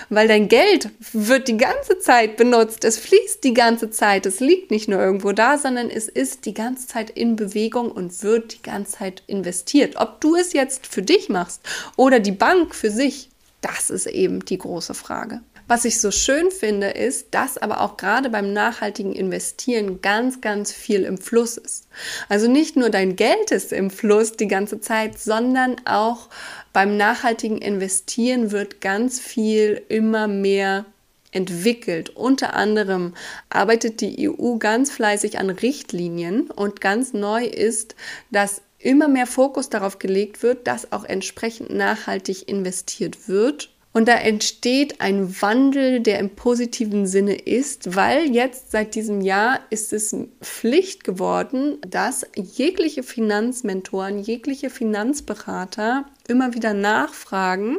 Weil 0.09 0.27
dein 0.27 0.47
Geld 0.47 0.89
wird 1.11 1.47
die 1.47 1.57
ganze 1.57 1.99
Zeit 1.99 2.37
benutzt, 2.37 2.85
es 2.85 2.97
fließt 2.97 3.43
die 3.43 3.53
ganze 3.53 3.89
Zeit, 3.89 4.25
es 4.25 4.39
liegt 4.39 4.71
nicht 4.71 4.87
nur 4.87 4.99
irgendwo 4.99 5.33
da, 5.33 5.57
sondern 5.57 5.89
es 5.89 6.07
ist 6.07 6.45
die 6.45 6.53
ganze 6.53 6.87
Zeit 6.87 7.09
in 7.09 7.35
Bewegung 7.35 7.91
und 7.91 8.23
wird 8.23 8.53
die 8.53 8.61
ganze 8.61 8.97
Zeit 8.97 9.23
investiert. 9.27 9.95
Ob 9.97 10.21
du 10.21 10.35
es 10.35 10.53
jetzt 10.53 10.87
für 10.87 11.01
dich 11.01 11.29
machst 11.29 11.61
oder 11.97 12.19
die 12.19 12.31
Bank 12.31 12.73
für 12.73 12.89
sich, 12.89 13.29
das 13.61 13.89
ist 13.89 14.07
eben 14.07 14.43
die 14.45 14.57
große 14.57 14.93
Frage. 14.93 15.41
Was 15.67 15.85
ich 15.85 16.01
so 16.01 16.11
schön 16.11 16.51
finde, 16.51 16.89
ist, 16.89 17.27
dass 17.31 17.57
aber 17.57 17.81
auch 17.81 17.95
gerade 17.97 18.29
beim 18.29 18.51
nachhaltigen 18.51 19.13
Investieren 19.13 20.01
ganz, 20.01 20.41
ganz 20.41 20.73
viel 20.73 21.03
im 21.03 21.17
Fluss 21.17 21.57
ist. 21.57 21.87
Also 22.27 22.49
nicht 22.49 22.75
nur 22.75 22.89
dein 22.89 23.15
Geld 23.15 23.51
ist 23.51 23.71
im 23.71 23.89
Fluss 23.89 24.33
die 24.33 24.47
ganze 24.47 24.81
Zeit, 24.81 25.17
sondern 25.17 25.77
auch 25.85 26.29
beim 26.73 26.97
nachhaltigen 26.97 27.59
Investieren 27.59 28.51
wird 28.51 28.81
ganz 28.81 29.19
viel 29.19 29.81
immer 29.87 30.27
mehr 30.27 30.85
entwickelt. 31.31 32.09
Unter 32.09 32.53
anderem 32.53 33.13
arbeitet 33.49 34.01
die 34.01 34.29
EU 34.29 34.57
ganz 34.57 34.91
fleißig 34.91 35.39
an 35.39 35.49
Richtlinien 35.49 36.51
und 36.51 36.81
ganz 36.81 37.13
neu 37.13 37.45
ist, 37.45 37.95
dass 38.31 38.61
immer 38.79 39.07
mehr 39.07 39.27
Fokus 39.27 39.69
darauf 39.69 39.97
gelegt 39.97 40.43
wird, 40.43 40.67
dass 40.67 40.91
auch 40.91 41.05
entsprechend 41.05 41.69
nachhaltig 41.69 42.49
investiert 42.49 43.27
wird 43.29 43.72
und 43.93 44.07
da 44.07 44.13
entsteht 44.13 45.01
ein 45.01 45.39
Wandel, 45.41 45.99
der 45.99 46.17
im 46.19 46.31
positiven 46.31 47.05
Sinne 47.05 47.35
ist, 47.35 47.95
weil 47.95 48.31
jetzt 48.31 48.71
seit 48.71 48.95
diesem 48.95 49.21
Jahr 49.21 49.59
ist 49.69 49.93
es 49.93 50.15
Pflicht 50.41 51.03
geworden, 51.03 51.77
dass 51.87 52.25
jegliche 52.35 53.03
Finanzmentoren, 53.03 54.17
jegliche 54.17 54.71
Finanzberater 54.71 56.05
immer 56.27 56.55
wieder 56.55 56.73
nachfragen, 56.73 57.77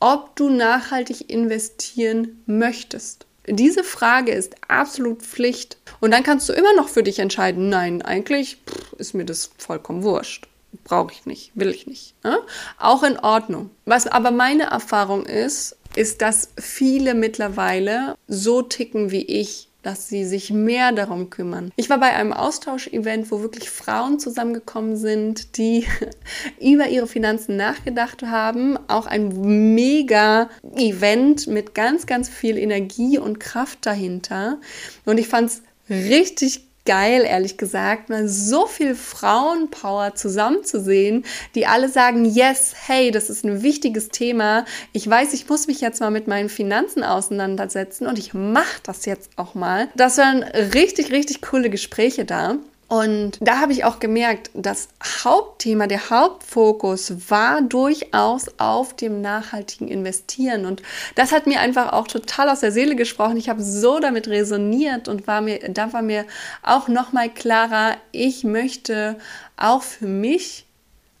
ob 0.00 0.36
du 0.36 0.50
nachhaltig 0.50 1.30
investieren 1.30 2.42
möchtest. 2.44 3.26
Diese 3.48 3.84
Frage 3.84 4.32
ist 4.32 4.54
absolut 4.68 5.22
Pflicht. 5.22 5.78
Und 6.00 6.12
dann 6.12 6.22
kannst 6.22 6.48
du 6.48 6.52
immer 6.52 6.74
noch 6.76 6.88
für 6.88 7.02
dich 7.02 7.18
entscheiden, 7.18 7.70
nein, 7.70 8.02
eigentlich 8.02 8.58
ist 8.98 9.14
mir 9.14 9.24
das 9.24 9.50
vollkommen 9.56 10.02
wurscht 10.02 10.46
brauche 10.82 11.12
ich 11.12 11.26
nicht, 11.26 11.52
will 11.54 11.70
ich 11.70 11.86
nicht. 11.86 12.14
Ja? 12.24 12.38
Auch 12.78 13.02
in 13.02 13.18
Ordnung. 13.18 13.70
Was 13.84 14.06
aber 14.06 14.30
meine 14.30 14.64
Erfahrung 14.64 15.26
ist, 15.26 15.76
ist, 15.96 16.22
dass 16.22 16.50
viele 16.58 17.14
mittlerweile 17.14 18.16
so 18.26 18.62
ticken 18.62 19.10
wie 19.10 19.22
ich, 19.22 19.68
dass 19.82 20.08
sie 20.08 20.24
sich 20.24 20.50
mehr 20.50 20.92
darum 20.92 21.30
kümmern. 21.30 21.70
Ich 21.76 21.90
war 21.90 22.00
bei 22.00 22.14
einem 22.14 22.32
Austauschevent, 22.32 23.30
wo 23.30 23.42
wirklich 23.42 23.70
Frauen 23.70 24.18
zusammengekommen 24.18 24.96
sind, 24.96 25.58
die 25.58 25.86
über 26.60 26.88
ihre 26.88 27.06
Finanzen 27.06 27.56
nachgedacht 27.56 28.22
haben. 28.22 28.78
Auch 28.88 29.06
ein 29.06 29.74
mega 29.74 30.48
Event 30.76 31.46
mit 31.46 31.74
ganz, 31.74 32.06
ganz 32.06 32.28
viel 32.28 32.56
Energie 32.56 33.18
und 33.18 33.40
Kraft 33.40 33.84
dahinter. 33.86 34.58
Und 35.04 35.18
ich 35.18 35.28
fand 35.28 35.50
es 35.50 35.62
richtig 35.90 36.66
geil, 36.84 37.24
ehrlich 37.24 37.56
gesagt, 37.56 38.08
mal 38.08 38.28
so 38.28 38.66
viel 38.66 38.94
Frauenpower 38.94 40.14
zusammenzusehen, 40.14 41.24
die 41.54 41.66
alle 41.66 41.88
sagen, 41.88 42.24
yes, 42.24 42.74
hey, 42.86 43.10
das 43.10 43.30
ist 43.30 43.44
ein 43.44 43.62
wichtiges 43.62 44.08
Thema. 44.08 44.64
Ich 44.92 45.08
weiß, 45.08 45.32
ich 45.32 45.48
muss 45.48 45.66
mich 45.66 45.80
jetzt 45.80 46.00
mal 46.00 46.10
mit 46.10 46.28
meinen 46.28 46.48
Finanzen 46.48 47.02
auseinandersetzen 47.02 48.06
und 48.06 48.18
ich 48.18 48.34
mache 48.34 48.80
das 48.82 49.06
jetzt 49.06 49.30
auch 49.36 49.54
mal. 49.54 49.88
Das 49.96 50.18
waren 50.18 50.42
richtig, 50.42 51.10
richtig 51.10 51.42
coole 51.42 51.70
Gespräche 51.70 52.24
da. 52.24 52.58
Und 52.88 53.38
da 53.40 53.60
habe 53.60 53.72
ich 53.72 53.84
auch 53.84 53.98
gemerkt, 53.98 54.50
das 54.52 54.88
Hauptthema, 55.02 55.86
der 55.86 56.10
Hauptfokus 56.10 57.30
war 57.30 57.62
durchaus 57.62 58.46
auf 58.58 58.94
dem 58.94 59.20
nachhaltigen 59.20 59.88
Investieren. 59.88 60.66
Und 60.66 60.82
das 61.14 61.32
hat 61.32 61.46
mir 61.46 61.60
einfach 61.60 61.92
auch 61.92 62.06
total 62.06 62.50
aus 62.50 62.60
der 62.60 62.72
Seele 62.72 62.94
gesprochen. 62.94 63.36
Ich 63.36 63.48
habe 63.48 63.62
so 63.62 64.00
damit 64.00 64.28
resoniert 64.28 65.08
und 65.08 65.26
war 65.26 65.40
mir, 65.40 65.60
da 65.70 65.92
war 65.92 66.02
mir 66.02 66.26
auch 66.62 66.88
nochmal 66.88 67.30
klarer, 67.30 67.96
ich 68.12 68.44
möchte 68.44 69.16
auch 69.56 69.82
für 69.82 70.06
mich 70.06 70.66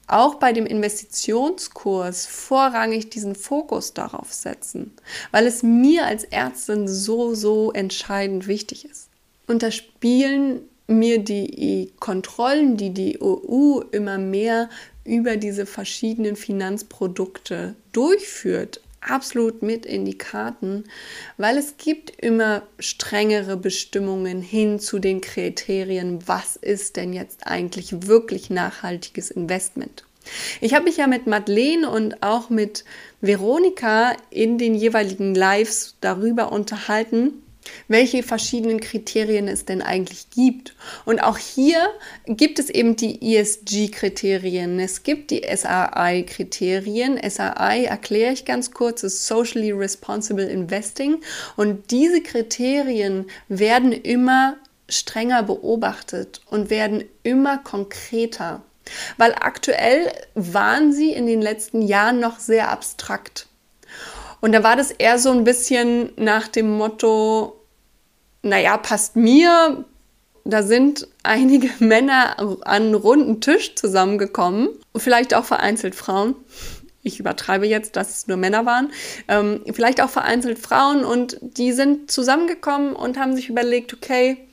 auch 0.06 0.34
bei 0.34 0.52
dem 0.52 0.66
Investitionskurs 0.66 2.26
vorrangig 2.26 3.08
diesen 3.08 3.34
Fokus 3.34 3.94
darauf 3.94 4.32
setzen, 4.32 4.92
weil 5.30 5.46
es 5.46 5.62
mir 5.62 6.04
als 6.04 6.24
Ärztin 6.24 6.88
so, 6.88 7.34
so 7.34 7.72
entscheidend 7.72 8.46
wichtig 8.46 8.84
ist. 8.84 9.08
Und 9.46 9.62
da 9.62 9.70
spielen 9.70 10.68
mir 10.86 11.18
die 11.18 11.92
Kontrollen, 11.98 12.76
die 12.76 12.90
die 12.90 13.18
EU 13.20 13.80
immer 13.90 14.18
mehr 14.18 14.68
über 15.04 15.36
diese 15.36 15.66
verschiedenen 15.66 16.36
Finanzprodukte 16.36 17.74
durchführt, 17.92 18.80
absolut 19.00 19.62
mit 19.62 19.86
in 19.86 20.04
die 20.04 20.18
Karten, 20.18 20.84
weil 21.36 21.58
es 21.58 21.76
gibt 21.76 22.10
immer 22.22 22.62
strengere 22.78 23.56
Bestimmungen 23.56 24.40
hin 24.40 24.80
zu 24.80 24.98
den 24.98 25.20
Kriterien, 25.20 26.26
was 26.26 26.56
ist 26.56 26.96
denn 26.96 27.12
jetzt 27.12 27.46
eigentlich 27.46 28.06
wirklich 28.06 28.50
nachhaltiges 28.50 29.30
Investment. 29.30 30.04
Ich 30.62 30.72
habe 30.72 30.84
mich 30.84 30.96
ja 30.96 31.06
mit 31.06 31.26
Madeleine 31.26 31.90
und 31.90 32.22
auch 32.22 32.48
mit 32.48 32.84
Veronika 33.20 34.16
in 34.30 34.56
den 34.56 34.74
jeweiligen 34.74 35.34
Lives 35.34 35.96
darüber 36.00 36.50
unterhalten, 36.50 37.43
welche 37.88 38.22
verschiedenen 38.22 38.80
Kriterien 38.80 39.48
es 39.48 39.64
denn 39.64 39.82
eigentlich 39.82 40.30
gibt. 40.30 40.74
Und 41.04 41.20
auch 41.20 41.38
hier 41.38 41.78
gibt 42.26 42.58
es 42.58 42.70
eben 42.70 42.96
die 42.96 43.36
ESG-Kriterien. 43.36 44.78
Es 44.80 45.02
gibt 45.02 45.30
die 45.30 45.42
SRI-Kriterien. 45.42 47.18
SRI 47.18 47.84
erkläre 47.84 48.32
ich 48.32 48.44
ganz 48.44 48.70
kurz, 48.72 49.02
ist 49.02 49.26
Socially 49.26 49.72
Responsible 49.72 50.46
Investing. 50.46 51.20
Und 51.56 51.90
diese 51.90 52.22
Kriterien 52.22 53.26
werden 53.48 53.92
immer 53.92 54.56
strenger 54.88 55.42
beobachtet 55.42 56.40
und 56.50 56.70
werden 56.70 57.04
immer 57.22 57.58
konkreter. 57.58 58.62
Weil 59.16 59.34
aktuell 59.34 60.12
waren 60.34 60.92
sie 60.92 61.12
in 61.12 61.26
den 61.26 61.40
letzten 61.40 61.82
Jahren 61.82 62.20
noch 62.20 62.38
sehr 62.38 62.70
abstrakt. 62.70 63.46
Und 64.44 64.52
da 64.52 64.62
war 64.62 64.76
das 64.76 64.90
eher 64.90 65.18
so 65.18 65.30
ein 65.30 65.42
bisschen 65.42 66.12
nach 66.16 66.48
dem 66.48 66.68
Motto, 66.76 67.58
naja, 68.42 68.76
passt 68.76 69.16
mir. 69.16 69.86
Da 70.44 70.62
sind 70.62 71.08
einige 71.22 71.70
Männer 71.78 72.38
an 72.38 72.58
einen 72.64 72.94
runden 72.94 73.40
Tisch 73.40 73.74
zusammengekommen, 73.74 74.68
vielleicht 74.94 75.32
auch 75.32 75.46
vereinzelt 75.46 75.94
Frauen. 75.94 76.36
Ich 77.02 77.18
übertreibe 77.18 77.66
jetzt, 77.66 77.96
dass 77.96 78.18
es 78.18 78.26
nur 78.26 78.36
Männer 78.36 78.66
waren. 78.66 78.92
Ähm, 79.28 79.62
vielleicht 79.72 80.02
auch 80.02 80.10
vereinzelt 80.10 80.58
Frauen 80.58 81.06
und 81.06 81.38
die 81.40 81.72
sind 81.72 82.10
zusammengekommen 82.10 82.94
und 82.94 83.18
haben 83.18 83.34
sich 83.34 83.48
überlegt, 83.48 83.94
okay, 83.94 84.43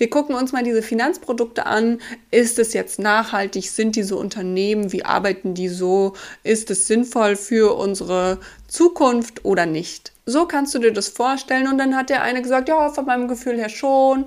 wir 0.00 0.10
gucken 0.10 0.34
uns 0.34 0.52
mal 0.52 0.64
diese 0.64 0.82
Finanzprodukte 0.82 1.66
an. 1.66 2.00
Ist 2.30 2.58
es 2.58 2.72
jetzt 2.72 2.98
nachhaltig? 2.98 3.70
Sind 3.70 3.96
diese 3.96 4.16
Unternehmen? 4.16 4.92
Wie 4.92 5.04
arbeiten 5.04 5.54
die 5.54 5.68
so? 5.68 6.14
Ist 6.42 6.70
es 6.70 6.86
sinnvoll 6.86 7.36
für 7.36 7.76
unsere 7.76 8.38
Zukunft 8.66 9.44
oder 9.44 9.66
nicht? 9.66 10.12
So 10.24 10.46
kannst 10.46 10.74
du 10.74 10.78
dir 10.78 10.92
das 10.92 11.08
vorstellen. 11.08 11.68
Und 11.68 11.76
dann 11.78 11.94
hat 11.94 12.08
der 12.08 12.22
eine 12.22 12.40
gesagt, 12.40 12.68
ja, 12.68 12.88
von 12.88 13.04
meinem 13.04 13.28
Gefühl 13.28 13.58
her 13.58 13.68
schon. 13.68 14.24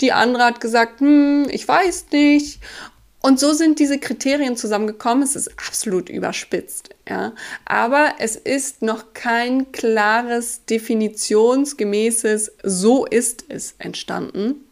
Die 0.00 0.12
andere 0.12 0.44
hat 0.44 0.60
gesagt, 0.60 1.00
hm, 1.00 1.46
ich 1.50 1.66
weiß 1.68 2.06
nicht. 2.10 2.58
Und 3.20 3.38
so 3.38 3.52
sind 3.52 3.78
diese 3.78 3.98
Kriterien 3.98 4.56
zusammengekommen. 4.56 5.22
Es 5.22 5.36
ist 5.36 5.52
absolut 5.56 6.08
überspitzt, 6.08 6.90
ja. 7.08 7.32
Aber 7.64 8.14
es 8.18 8.34
ist 8.34 8.82
noch 8.82 9.14
kein 9.14 9.70
klares, 9.70 10.64
definitionsgemäßes, 10.64 12.52
so 12.64 13.06
ist 13.06 13.44
es 13.48 13.76
entstanden. 13.78 14.64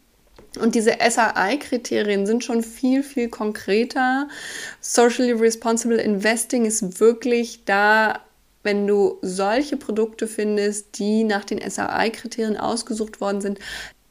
Und 0.59 0.75
diese 0.75 0.97
SRI-Kriterien 0.99 2.25
sind 2.25 2.43
schon 2.43 2.61
viel, 2.61 3.03
viel 3.03 3.29
konkreter. 3.29 4.27
Socially 4.81 5.31
Responsible 5.31 6.01
Investing 6.01 6.65
ist 6.65 6.99
wirklich 6.99 7.63
da, 7.63 8.19
wenn 8.63 8.85
du 8.85 9.17
solche 9.21 9.77
Produkte 9.77 10.27
findest, 10.27 10.99
die 10.99 11.23
nach 11.23 11.45
den 11.45 11.59
SRI-Kriterien 11.59 12.57
ausgesucht 12.57 13.21
worden 13.21 13.41
sind, 13.41 13.59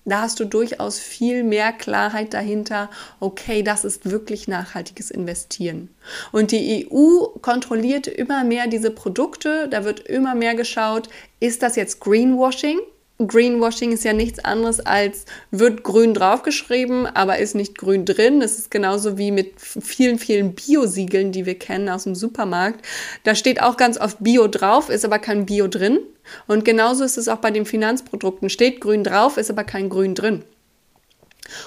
da 0.06 0.22
hast 0.22 0.40
du 0.40 0.46
durchaus 0.46 0.98
viel 0.98 1.44
mehr 1.44 1.72
Klarheit 1.72 2.32
dahinter, 2.32 2.88
okay, 3.20 3.62
das 3.62 3.84
ist 3.84 4.10
wirklich 4.10 4.48
nachhaltiges 4.48 5.10
Investieren. 5.10 5.90
Und 6.32 6.52
die 6.52 6.88
EU 6.90 7.26
kontrolliert 7.42 8.06
immer 8.06 8.44
mehr 8.44 8.66
diese 8.66 8.90
Produkte, 8.90 9.68
da 9.68 9.84
wird 9.84 10.00
immer 10.00 10.34
mehr 10.34 10.54
geschaut, 10.54 11.08
ist 11.38 11.62
das 11.62 11.76
jetzt 11.76 12.00
Greenwashing? 12.00 12.80
Greenwashing 13.26 13.92
ist 13.92 14.04
ja 14.04 14.12
nichts 14.12 14.38
anderes 14.44 14.80
als 14.80 15.24
wird 15.50 15.82
grün 15.82 16.14
draufgeschrieben, 16.14 17.06
aber 17.06 17.38
ist 17.38 17.54
nicht 17.54 17.76
grün 17.76 18.04
drin. 18.04 18.40
Das 18.40 18.58
ist 18.58 18.70
genauso 18.70 19.18
wie 19.18 19.30
mit 19.30 19.52
vielen, 19.58 20.18
vielen 20.18 20.54
Bio-Siegeln, 20.54 21.32
die 21.32 21.46
wir 21.46 21.58
kennen 21.58 21.88
aus 21.88 22.04
dem 22.04 22.14
Supermarkt. 22.14 22.84
Da 23.24 23.34
steht 23.34 23.62
auch 23.62 23.76
ganz 23.76 23.98
oft 24.00 24.18
Bio 24.20 24.48
drauf, 24.48 24.88
ist 24.88 25.04
aber 25.04 25.18
kein 25.18 25.46
Bio 25.46 25.68
drin. 25.68 26.00
Und 26.46 26.64
genauso 26.64 27.04
ist 27.04 27.18
es 27.18 27.28
auch 27.28 27.38
bei 27.38 27.50
den 27.50 27.66
Finanzprodukten. 27.66 28.50
Steht 28.50 28.80
grün 28.80 29.04
drauf, 29.04 29.36
ist 29.36 29.50
aber 29.50 29.64
kein 29.64 29.88
grün 29.88 30.14
drin. 30.14 30.44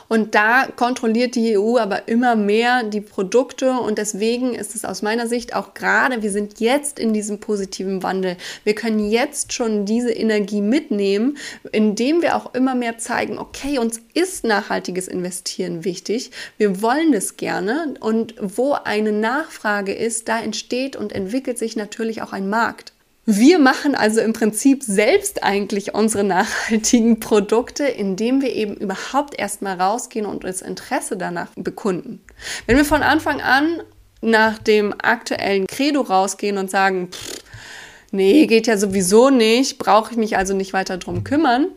Und 0.07 0.35
da 0.35 0.67
kontrolliert 0.67 1.35
die 1.35 1.57
EU 1.57 1.77
aber 1.77 2.07
immer 2.07 2.35
mehr 2.35 2.83
die 2.83 3.01
Produkte 3.01 3.71
und 3.73 3.97
deswegen 3.97 4.53
ist 4.53 4.75
es 4.75 4.85
aus 4.85 5.01
meiner 5.01 5.27
Sicht 5.27 5.55
auch 5.55 5.73
gerade, 5.73 6.21
wir 6.21 6.31
sind 6.31 6.59
jetzt 6.59 6.99
in 6.99 7.13
diesem 7.13 7.39
positiven 7.39 8.03
Wandel. 8.03 8.37
Wir 8.63 8.75
können 8.75 9.09
jetzt 9.09 9.53
schon 9.53 9.85
diese 9.85 10.11
Energie 10.11 10.61
mitnehmen, 10.61 11.37
indem 11.71 12.21
wir 12.21 12.35
auch 12.35 12.53
immer 12.53 12.75
mehr 12.75 12.97
zeigen, 12.97 13.37
okay, 13.37 13.79
uns 13.79 14.01
ist 14.13 14.43
nachhaltiges 14.43 15.07
Investieren 15.07 15.83
wichtig. 15.83 16.31
Wir 16.57 16.81
wollen 16.81 17.13
es 17.13 17.37
gerne 17.37 17.95
und 17.99 18.35
wo 18.39 18.73
eine 18.73 19.11
Nachfrage 19.11 19.93
ist, 19.93 20.27
da 20.27 20.39
entsteht 20.39 20.95
und 20.95 21.13
entwickelt 21.13 21.57
sich 21.57 21.75
natürlich 21.75 22.21
auch 22.21 22.33
ein 22.33 22.49
Markt. 22.49 22.93
Wir 23.25 23.57
machen 23.57 23.95
also 23.95 24.19
im 24.19 24.33
Prinzip 24.33 24.83
selbst 24.83 25.43
eigentlich 25.43 25.93
unsere 25.93 26.25
nachhaltigen 26.25 27.21
Produkte, 27.21 27.85
indem 27.85 28.41
wir 28.41 28.53
eben 28.53 28.75
überhaupt 28.75 29.39
erstmal 29.39 29.79
rausgehen 29.79 30.25
und 30.25 30.43
das 30.43 30.61
Interesse 30.61 31.15
danach 31.15 31.47
bekunden. 31.55 32.21
Wenn 32.65 32.75
wir 32.75 32.83
von 32.83 33.01
Anfang 33.01 33.39
an 33.39 33.81
nach 34.19 34.57
dem 34.57 34.93
aktuellen 35.01 35.67
Credo 35.67 36.01
rausgehen 36.01 36.57
und 36.57 36.69
sagen, 36.69 37.11
pff, 37.11 37.43
nee, 38.11 38.45
geht 38.45 38.67
ja 38.67 38.77
sowieso 38.77 39.29
nicht, 39.29 39.77
brauche 39.77 40.11
ich 40.11 40.17
mich 40.17 40.35
also 40.35 40.53
nicht 40.53 40.73
weiter 40.73 40.97
drum 40.97 41.23
kümmern, 41.23 41.67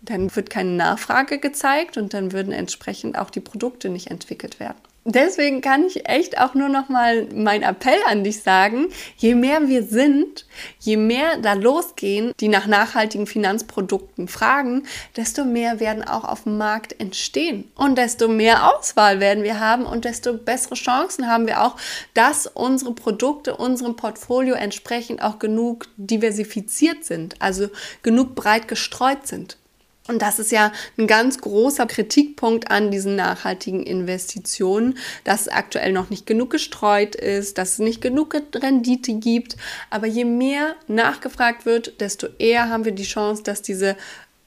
dann 0.00 0.34
wird 0.36 0.48
keine 0.48 0.70
Nachfrage 0.70 1.38
gezeigt 1.38 1.96
und 1.96 2.14
dann 2.14 2.30
würden 2.30 2.52
entsprechend 2.52 3.18
auch 3.18 3.30
die 3.30 3.40
Produkte 3.40 3.88
nicht 3.88 4.12
entwickelt 4.12 4.60
werden. 4.60 4.78
Deswegen 5.06 5.60
kann 5.60 5.84
ich 5.84 6.08
echt 6.08 6.40
auch 6.40 6.54
nur 6.54 6.70
noch 6.70 6.88
mal 6.88 7.28
mein 7.34 7.62
Appell 7.62 7.98
an 8.08 8.24
dich 8.24 8.42
sagen, 8.42 8.86
je 9.18 9.34
mehr 9.34 9.68
wir 9.68 9.82
sind, 9.82 10.46
je 10.80 10.96
mehr 10.96 11.36
da 11.36 11.52
losgehen, 11.52 12.32
die 12.40 12.48
nach 12.48 12.66
nachhaltigen 12.66 13.26
Finanzprodukten 13.26 14.28
fragen, 14.28 14.84
desto 15.14 15.44
mehr 15.44 15.78
werden 15.78 16.04
auch 16.04 16.24
auf 16.24 16.44
dem 16.44 16.56
Markt 16.56 16.98
entstehen 17.00 17.70
und 17.74 17.98
desto 17.98 18.28
mehr 18.28 18.74
Auswahl 18.74 19.20
werden 19.20 19.44
wir 19.44 19.60
haben 19.60 19.84
und 19.84 20.06
desto 20.06 20.38
bessere 20.38 20.74
Chancen 20.74 21.28
haben 21.28 21.46
wir 21.46 21.62
auch, 21.62 21.76
dass 22.14 22.46
unsere 22.46 22.94
Produkte 22.94 23.56
unserem 23.56 23.96
Portfolio 23.96 24.54
entsprechend 24.54 25.22
auch 25.22 25.38
genug 25.38 25.86
diversifiziert 25.98 27.04
sind, 27.04 27.42
also 27.42 27.68
genug 28.02 28.34
breit 28.34 28.68
gestreut 28.68 29.26
sind. 29.26 29.58
Und 30.06 30.20
das 30.20 30.38
ist 30.38 30.52
ja 30.52 30.70
ein 30.98 31.06
ganz 31.06 31.38
großer 31.38 31.86
Kritikpunkt 31.86 32.70
an 32.70 32.90
diesen 32.90 33.16
nachhaltigen 33.16 33.82
Investitionen, 33.82 34.98
dass 35.24 35.42
es 35.42 35.48
aktuell 35.48 35.92
noch 35.92 36.10
nicht 36.10 36.26
genug 36.26 36.50
gestreut 36.50 37.14
ist, 37.14 37.56
dass 37.56 37.72
es 37.72 37.78
nicht 37.78 38.02
genug 38.02 38.36
Rendite 38.54 39.14
gibt. 39.14 39.56
Aber 39.88 40.06
je 40.06 40.26
mehr 40.26 40.76
nachgefragt 40.88 41.64
wird, 41.64 42.00
desto 42.02 42.26
eher 42.38 42.68
haben 42.68 42.84
wir 42.84 42.92
die 42.92 43.04
Chance, 43.04 43.42
dass 43.44 43.62
diese 43.62 43.96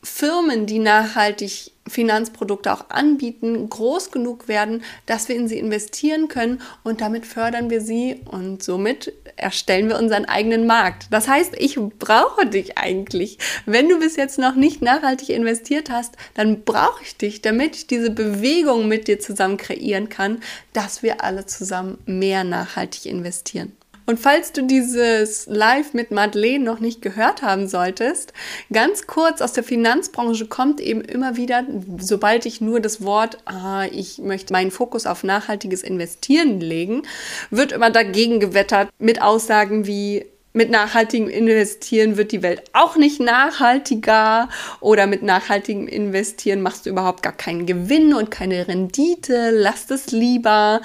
Firmen, 0.04 0.68
die 0.68 0.80
nachhaltig 0.80 1.72
Finanzprodukte 1.88 2.74
auch 2.74 2.90
anbieten, 2.90 3.70
groß 3.70 4.12
genug 4.12 4.48
werden, 4.48 4.84
dass 5.06 5.30
wir 5.30 5.36
in 5.36 5.48
sie 5.48 5.60
investieren 5.60 6.28
können 6.28 6.62
und 6.84 7.02
damit 7.02 7.26
fördern 7.26 7.70
wir 7.70 7.82
sie 7.82 8.22
und 8.26 8.64
somit 8.64 9.14
erstellen 9.36 9.88
wir 9.88 10.00
unseren 10.00 10.26
eigenen 10.26 10.66
Markt. 10.66 11.08
Das 11.12 11.28
heißt, 11.28 11.54
ich 11.58 11.78
brauche 12.00 12.46
dich 12.48 12.78
eigentlich. 12.78 13.38
Wenn 13.66 13.88
du 13.88 14.00
bis 14.00 14.16
jetzt 14.16 14.40
noch 14.40 14.56
nicht 14.56 14.82
nachhaltig 14.82 15.30
investiert 15.30 15.90
hast, 15.90 16.16
dann 16.34 16.64
brauche 16.64 17.04
ich 17.04 17.18
dich, 17.18 17.42
damit 17.42 17.76
ich 17.76 17.88
diese 17.88 18.10
Bewegung 18.10 18.88
mit 18.88 19.08
dir 19.08 19.20
zusammen 19.20 19.58
kreieren 19.58 20.10
kann, 20.10 20.40
dass 20.74 21.04
wir 21.04 21.24
alle 21.24 21.46
zusammen 21.46 22.00
mehr 22.06 22.44
nachhaltig 22.44 23.06
investieren. 23.06 23.77
Und 24.10 24.22
falls 24.22 24.54
du 24.54 24.64
dieses 24.64 25.48
Live 25.48 25.94
mit 25.94 26.12
Madeleine 26.12 26.64
noch 26.64 26.80
nicht 26.80 27.02
gehört 27.02 27.42
haben 27.42 27.68
solltest, 27.68 28.32
ganz 28.72 29.06
kurz 29.06 29.42
aus 29.42 29.52
der 29.52 29.66
Finanzbranche 29.66 30.46
kommt 30.48 30.80
eben 30.80 31.02
immer 31.02 31.36
wieder, 31.36 31.66
sobald 32.00 32.46
ich 32.46 32.62
nur 32.62 32.80
das 32.80 33.04
Wort, 33.04 33.38
ah, 33.44 33.86
ich 33.92 34.20
möchte 34.20 34.54
meinen 34.54 34.72
Fokus 34.72 35.06
auf 35.06 35.26
nachhaltiges 35.26 35.84
Investieren 35.84 36.62
legen, 36.62 37.02
wird 37.50 37.74
immer 37.74 37.90
dagegen 37.90 38.40
gewettert 38.40 38.88
mit 38.98 39.22
Aussagen 39.22 39.86
wie, 39.88 40.26
mit 40.54 40.70
nachhaltigem 40.70 41.28
Investieren 41.28 42.16
wird 42.16 42.32
die 42.32 42.44
Welt 42.44 42.64
auch 42.72 42.96
nicht 42.96 43.20
nachhaltiger 43.20 44.48
oder 44.80 45.06
mit 45.06 45.22
nachhaltigem 45.22 45.86
Investieren 45.86 46.62
machst 46.62 46.86
du 46.86 46.92
überhaupt 46.92 47.24
gar 47.24 47.34
keinen 47.34 47.66
Gewinn 47.66 48.14
und 48.14 48.32
keine 48.32 48.70
Rendite, 48.70 49.52
lass 49.52 49.92
es 49.92 50.12
lieber. 50.12 50.82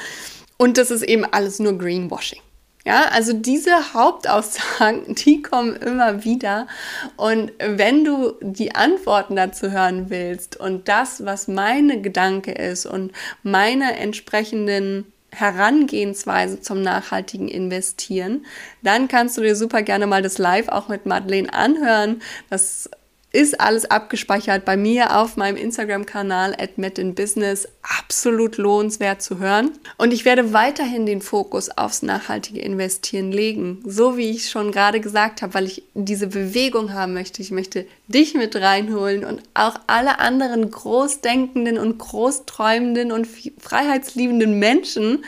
Und 0.58 0.76
das 0.76 0.90
ist 0.90 1.02
eben 1.02 1.24
alles 1.24 1.61
nur 1.61 1.78
Greenwashing. 1.78 2.40
Ja, 2.85 3.05
also 3.12 3.33
diese 3.33 3.95
Hauptaussagen, 3.95 5.14
die 5.14 5.40
kommen 5.40 5.77
immer 5.77 6.25
wieder. 6.25 6.66
Und 7.16 7.53
wenn 7.59 8.05
du 8.05 8.33
die 8.40 8.75
Antworten 8.75 9.37
dazu 9.37 9.71
hören 9.71 10.11
willst 10.11 10.57
und 10.57 10.88
das, 10.88 11.25
was 11.25 11.47
meine 11.47 12.01
Gedanke 12.01 12.53
ist 12.53 12.87
und 12.87 13.12
meine 13.45 13.97
entsprechenden 13.99 15.12
Herangehensweise 15.31 16.61
zum 16.61 16.83
nachhaltigen 16.83 17.49
Investieren, 17.49 18.45
dann 18.83 19.09
kannst 19.09 19.38
du 19.38 19.42
dir 19.42 19.57
super 19.57 19.83
gerne 19.83 20.07
mal 20.07 20.21
das 20.21 20.38
Live 20.38 20.68
auch 20.68 20.88
mit 20.88 21.07
Madeleine 21.07 21.55
anhören. 21.55 22.21
Das 22.51 22.90
ist 23.33 23.59
alles 23.61 23.90
abgespeichert 23.90 24.66
bei 24.66 24.77
mir 24.77 25.18
auf 25.18 25.37
meinem 25.37 25.57
Instagram-Kanal 25.57 26.55
at 26.59 26.77
Business. 27.14 27.66
Absolut 27.99 28.59
lohnenswert 28.59 29.23
zu 29.23 29.38
hören. 29.38 29.71
Und 29.97 30.12
ich 30.12 30.25
werde 30.25 30.53
weiterhin 30.53 31.07
den 31.07 31.23
Fokus 31.23 31.71
aufs 31.71 32.03
nachhaltige 32.03 32.61
Investieren 32.61 33.33
legen. 33.33 33.83
So 33.87 34.18
wie 34.18 34.31
ich 34.31 34.51
schon 34.51 34.71
gerade 34.71 35.01
gesagt 35.01 35.40
habe, 35.40 35.55
weil 35.55 35.64
ich 35.64 35.83
diese 35.95 36.27
Bewegung 36.27 36.92
haben 36.92 37.14
möchte. 37.14 37.40
Ich 37.40 37.51
möchte 37.51 37.87
dich 38.07 38.35
mit 38.35 38.55
reinholen 38.55 39.25
und 39.25 39.42
auch 39.55 39.81
alle 39.87 40.18
anderen 40.18 40.71
großdenkenden 40.71 41.79
und 41.79 41.99
großträumenden 41.99 43.12
und 43.12 43.27
freiheitsliebenden 43.59 44.59
Menschen, 44.59 45.25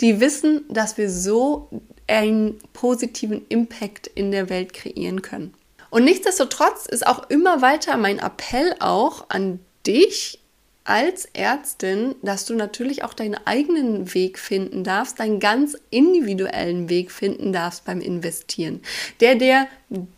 die 0.00 0.20
wissen, 0.20 0.64
dass 0.68 0.96
wir 0.96 1.10
so 1.10 1.68
einen 2.06 2.58
positiven 2.72 3.44
Impact 3.48 4.06
in 4.06 4.30
der 4.30 4.48
Welt 4.48 4.72
kreieren 4.72 5.22
können. 5.22 5.54
Und 5.90 6.04
nichtsdestotrotz 6.04 6.86
ist 6.86 7.06
auch 7.06 7.30
immer 7.30 7.62
weiter 7.62 7.96
mein 7.96 8.18
Appell 8.18 8.74
auch 8.80 9.26
an 9.30 9.60
dich 9.86 10.40
als 10.84 11.26
Ärztin, 11.34 12.14
dass 12.22 12.46
du 12.46 12.54
natürlich 12.54 13.04
auch 13.04 13.12
deinen 13.12 13.38
eigenen 13.46 14.14
Weg 14.14 14.38
finden 14.38 14.84
darfst, 14.84 15.20
deinen 15.20 15.38
ganz 15.38 15.76
individuellen 15.90 16.88
Weg 16.88 17.10
finden 17.10 17.52
darfst 17.52 17.84
beim 17.84 18.00
Investieren, 18.00 18.80
der 19.20 19.34
der 19.34 19.68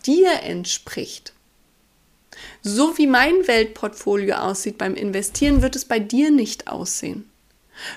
dir 0.06 0.42
entspricht. 0.42 1.32
So 2.62 2.96
wie 2.98 3.06
mein 3.06 3.46
Weltportfolio 3.46 4.36
aussieht 4.36 4.78
beim 4.78 4.94
Investieren, 4.94 5.62
wird 5.62 5.76
es 5.76 5.84
bei 5.84 5.98
dir 5.98 6.30
nicht 6.30 6.68
aussehen. 6.68 7.29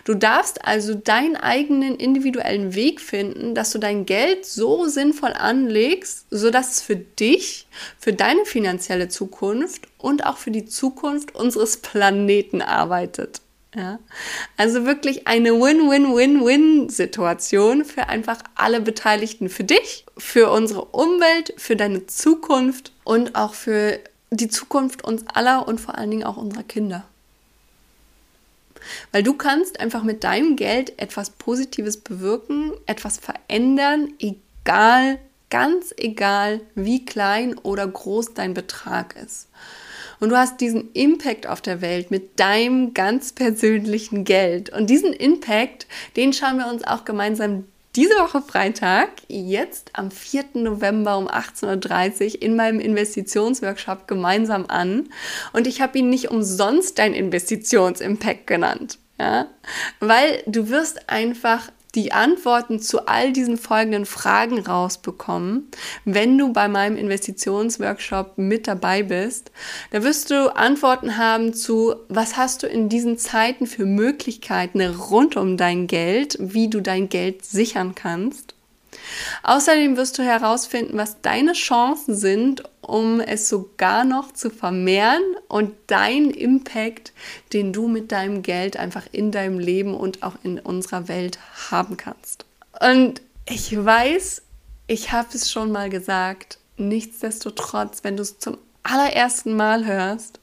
Du 0.05 0.13
darfst 0.13 0.65
also 0.65 0.93
deinen 0.93 1.35
eigenen 1.35 1.95
individuellen 1.95 2.75
Weg 2.75 3.01
finden, 3.01 3.55
dass 3.55 3.71
du 3.71 3.79
dein 3.79 4.05
Geld 4.05 4.45
so 4.45 4.87
sinnvoll 4.87 5.33
anlegst, 5.33 6.27
sodass 6.29 6.71
es 6.71 6.81
für 6.81 6.95
dich, 6.95 7.67
für 7.99 8.13
deine 8.13 8.45
finanzielle 8.45 9.09
Zukunft 9.09 9.87
und 9.97 10.25
auch 10.25 10.37
für 10.37 10.51
die 10.51 10.65
Zukunft 10.65 11.35
unseres 11.35 11.75
Planeten 11.77 12.61
arbeitet. 12.61 13.41
Ja? 13.75 13.99
Also 14.57 14.85
wirklich 14.85 15.27
eine 15.27 15.53
Win-Win-Win-Win-Situation 15.53 17.85
für 17.85 18.09
einfach 18.09 18.39
alle 18.55 18.81
Beteiligten, 18.81 19.47
für 19.49 19.63
dich, 19.63 20.05
für 20.17 20.49
unsere 20.51 20.85
Umwelt, 20.85 21.53
für 21.57 21.75
deine 21.75 22.07
Zukunft 22.07 22.91
und 23.03 23.35
auch 23.35 23.53
für 23.53 23.99
die 24.31 24.47
Zukunft 24.49 25.03
uns 25.03 25.27
aller 25.27 25.67
und 25.67 25.81
vor 25.81 25.97
allen 25.97 26.11
Dingen 26.11 26.23
auch 26.23 26.37
unserer 26.37 26.63
Kinder. 26.63 27.03
Weil 29.11 29.23
du 29.23 29.33
kannst 29.33 29.79
einfach 29.79 30.03
mit 30.03 30.23
deinem 30.23 30.55
Geld 30.55 30.99
etwas 30.99 31.31
Positives 31.31 31.97
bewirken, 31.97 32.73
etwas 32.85 33.17
verändern, 33.17 34.13
egal, 34.19 35.19
ganz 35.49 35.93
egal, 35.97 36.61
wie 36.75 37.05
klein 37.05 37.57
oder 37.59 37.87
groß 37.87 38.33
dein 38.33 38.53
Betrag 38.53 39.15
ist. 39.15 39.49
Und 40.19 40.29
du 40.29 40.37
hast 40.37 40.61
diesen 40.61 40.91
Impact 40.93 41.47
auf 41.47 41.61
der 41.61 41.81
Welt 41.81 42.09
mit 42.09 42.39
deinem 42.39 42.93
ganz 42.93 43.33
persönlichen 43.33 44.23
Geld. 44.23 44.69
Und 44.69 44.89
diesen 44.89 45.11
Impact, 45.11 45.85
den 46.15 46.33
schauen 46.33 46.57
wir 46.57 46.67
uns 46.67 46.83
auch 46.83 47.03
gemeinsam 47.05 47.65
diese 47.95 48.15
Woche 48.15 48.41
Freitag, 48.41 49.09
jetzt 49.27 49.91
am 49.93 50.09
4. 50.09 50.45
November 50.55 51.17
um 51.17 51.27
18.30 51.27 52.35
Uhr 52.35 52.41
in 52.41 52.55
meinem 52.55 52.79
Investitionsworkshop 52.79 54.07
gemeinsam 54.07 54.65
an. 54.67 55.09
Und 55.53 55.67
ich 55.67 55.79
habe 55.79 55.99
ihn 55.99 56.09
nicht 56.09 56.31
umsonst 56.31 56.97
dein 56.97 57.13
Investitionsimpact 57.13 58.47
genannt. 58.47 58.97
Ja? 59.19 59.47
Weil 59.99 60.41
du 60.47 60.69
wirst 60.69 61.07
einfach 61.09 61.71
die 61.95 62.11
Antworten 62.11 62.79
zu 62.79 63.07
all 63.07 63.31
diesen 63.33 63.57
folgenden 63.57 64.05
Fragen 64.05 64.59
rausbekommen, 64.59 65.69
wenn 66.05 66.37
du 66.37 66.51
bei 66.51 66.67
meinem 66.67 66.97
Investitionsworkshop 66.97 68.37
mit 68.37 68.67
dabei 68.67 69.03
bist. 69.03 69.51
Da 69.91 70.03
wirst 70.03 70.31
du 70.31 70.55
Antworten 70.55 71.17
haben 71.17 71.53
zu, 71.53 71.95
was 72.09 72.37
hast 72.37 72.63
du 72.63 72.67
in 72.67 72.89
diesen 72.89 73.17
Zeiten 73.17 73.67
für 73.67 73.85
Möglichkeiten 73.85 74.81
rund 74.81 75.37
um 75.37 75.57
dein 75.57 75.87
Geld, 75.87 76.37
wie 76.39 76.69
du 76.69 76.81
dein 76.81 77.09
Geld 77.09 77.45
sichern 77.45 77.93
kannst. 77.95 78.52
Außerdem 79.43 79.97
wirst 79.97 80.17
du 80.17 80.23
herausfinden, 80.23 80.97
was 80.97 81.21
deine 81.21 81.53
Chancen 81.53 82.15
sind, 82.15 82.63
um 82.81 83.19
es 83.19 83.49
sogar 83.49 84.03
noch 84.03 84.33
zu 84.33 84.49
vermehren 84.49 85.23
und 85.47 85.73
dein 85.87 86.29
Impact, 86.29 87.13
den 87.53 87.73
du 87.73 87.87
mit 87.87 88.11
deinem 88.11 88.41
Geld 88.41 88.77
einfach 88.77 89.07
in 89.11 89.31
deinem 89.31 89.59
Leben 89.59 89.93
und 89.93 90.23
auch 90.23 90.35
in 90.43 90.59
unserer 90.59 91.07
Welt 91.07 91.39
haben 91.71 91.97
kannst. 91.97 92.45
Und 92.79 93.21
ich 93.47 93.73
weiß, 93.75 94.41
ich 94.87 95.11
habe 95.11 95.29
es 95.33 95.51
schon 95.51 95.71
mal 95.71 95.89
gesagt, 95.89 96.57
nichtsdestotrotz, 96.77 98.03
wenn 98.03 98.17
du 98.17 98.23
es 98.23 98.39
zum 98.39 98.57
allerersten 98.83 99.55
Mal 99.55 99.85
hörst, 99.85 100.39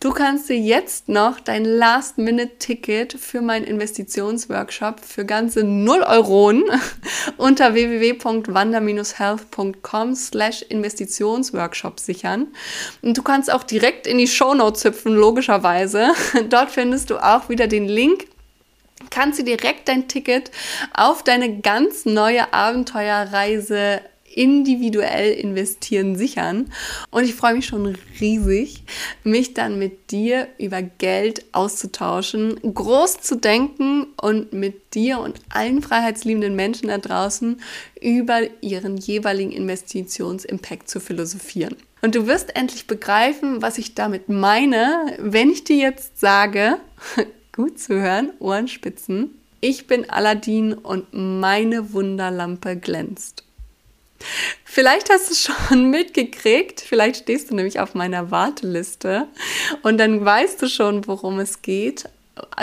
du 0.00 0.12
kannst 0.12 0.48
dir 0.48 0.58
jetzt 0.58 1.08
noch 1.08 1.38
dein 1.40 1.64
Last-Minute-Ticket 1.64 3.12
für 3.12 3.42
meinen 3.42 3.64
Investitionsworkshop 3.64 5.00
für 5.00 5.26
ganze 5.26 5.62
0 5.62 6.02
Euro 6.02 6.54
unter 7.36 7.74
www.wander-health.com 7.74 10.14
slash 10.14 10.62
Investitionsworkshop 10.62 12.00
sichern. 12.00 12.48
Und 13.02 13.18
du 13.18 13.22
kannst 13.22 13.52
auch 13.52 13.62
direkt 13.62 14.06
in 14.06 14.16
die 14.18 14.26
Shownotes 14.26 14.84
hüpfen, 14.84 15.14
logischerweise. 15.14 16.12
Dort 16.48 16.70
findest 16.70 17.10
du 17.10 17.18
auch 17.18 17.48
wieder 17.48 17.66
den 17.66 17.86
Link 17.86 18.26
kannst 19.10 19.38
du 19.38 19.44
direkt 19.44 19.88
dein 19.88 20.08
Ticket 20.08 20.50
auf 20.94 21.22
deine 21.22 21.60
ganz 21.60 22.06
neue 22.06 22.54
Abenteuerreise 22.54 24.00
individuell 24.36 25.32
investieren 25.32 26.16
sichern. 26.16 26.72
Und 27.10 27.24
ich 27.24 27.34
freue 27.34 27.54
mich 27.54 27.66
schon 27.66 27.96
riesig, 28.20 28.82
mich 29.24 29.54
dann 29.54 29.78
mit 29.78 30.10
dir 30.10 30.48
über 30.58 30.82
Geld 30.82 31.44
auszutauschen, 31.52 32.58
groß 32.62 33.20
zu 33.20 33.36
denken 33.36 34.06
und 34.20 34.52
mit 34.52 34.94
dir 34.94 35.20
und 35.20 35.40
allen 35.50 35.82
freiheitsliebenden 35.82 36.56
Menschen 36.56 36.88
da 36.88 36.98
draußen 36.98 37.60
über 38.00 38.40
ihren 38.60 38.96
jeweiligen 38.96 39.52
Investitionsimpact 39.52 40.88
zu 40.88 41.00
philosophieren. 41.00 41.76
Und 42.02 42.16
du 42.16 42.26
wirst 42.26 42.56
endlich 42.56 42.88
begreifen, 42.88 43.62
was 43.62 43.78
ich 43.78 43.94
damit 43.94 44.28
meine, 44.28 45.16
wenn 45.18 45.50
ich 45.50 45.62
dir 45.62 45.76
jetzt 45.76 46.18
sage, 46.18 46.78
gut 47.52 47.78
zu 47.78 48.00
hören, 48.00 48.32
Ohrenspitzen, 48.40 49.38
ich 49.60 49.86
bin 49.86 50.10
Aladdin 50.10 50.74
und 50.74 51.06
meine 51.12 51.92
Wunderlampe 51.92 52.76
glänzt. 52.76 53.44
Vielleicht 54.64 55.10
hast 55.10 55.28
du 55.28 55.32
es 55.32 55.42
schon 55.42 55.90
mitgekriegt, 55.90 56.80
vielleicht 56.80 57.22
stehst 57.22 57.50
du 57.50 57.54
nämlich 57.54 57.80
auf 57.80 57.94
meiner 57.94 58.30
Warteliste 58.30 59.28
und 59.82 59.98
dann 59.98 60.24
weißt 60.24 60.60
du 60.62 60.68
schon, 60.68 61.06
worum 61.06 61.38
es 61.38 61.62
geht. 61.62 62.08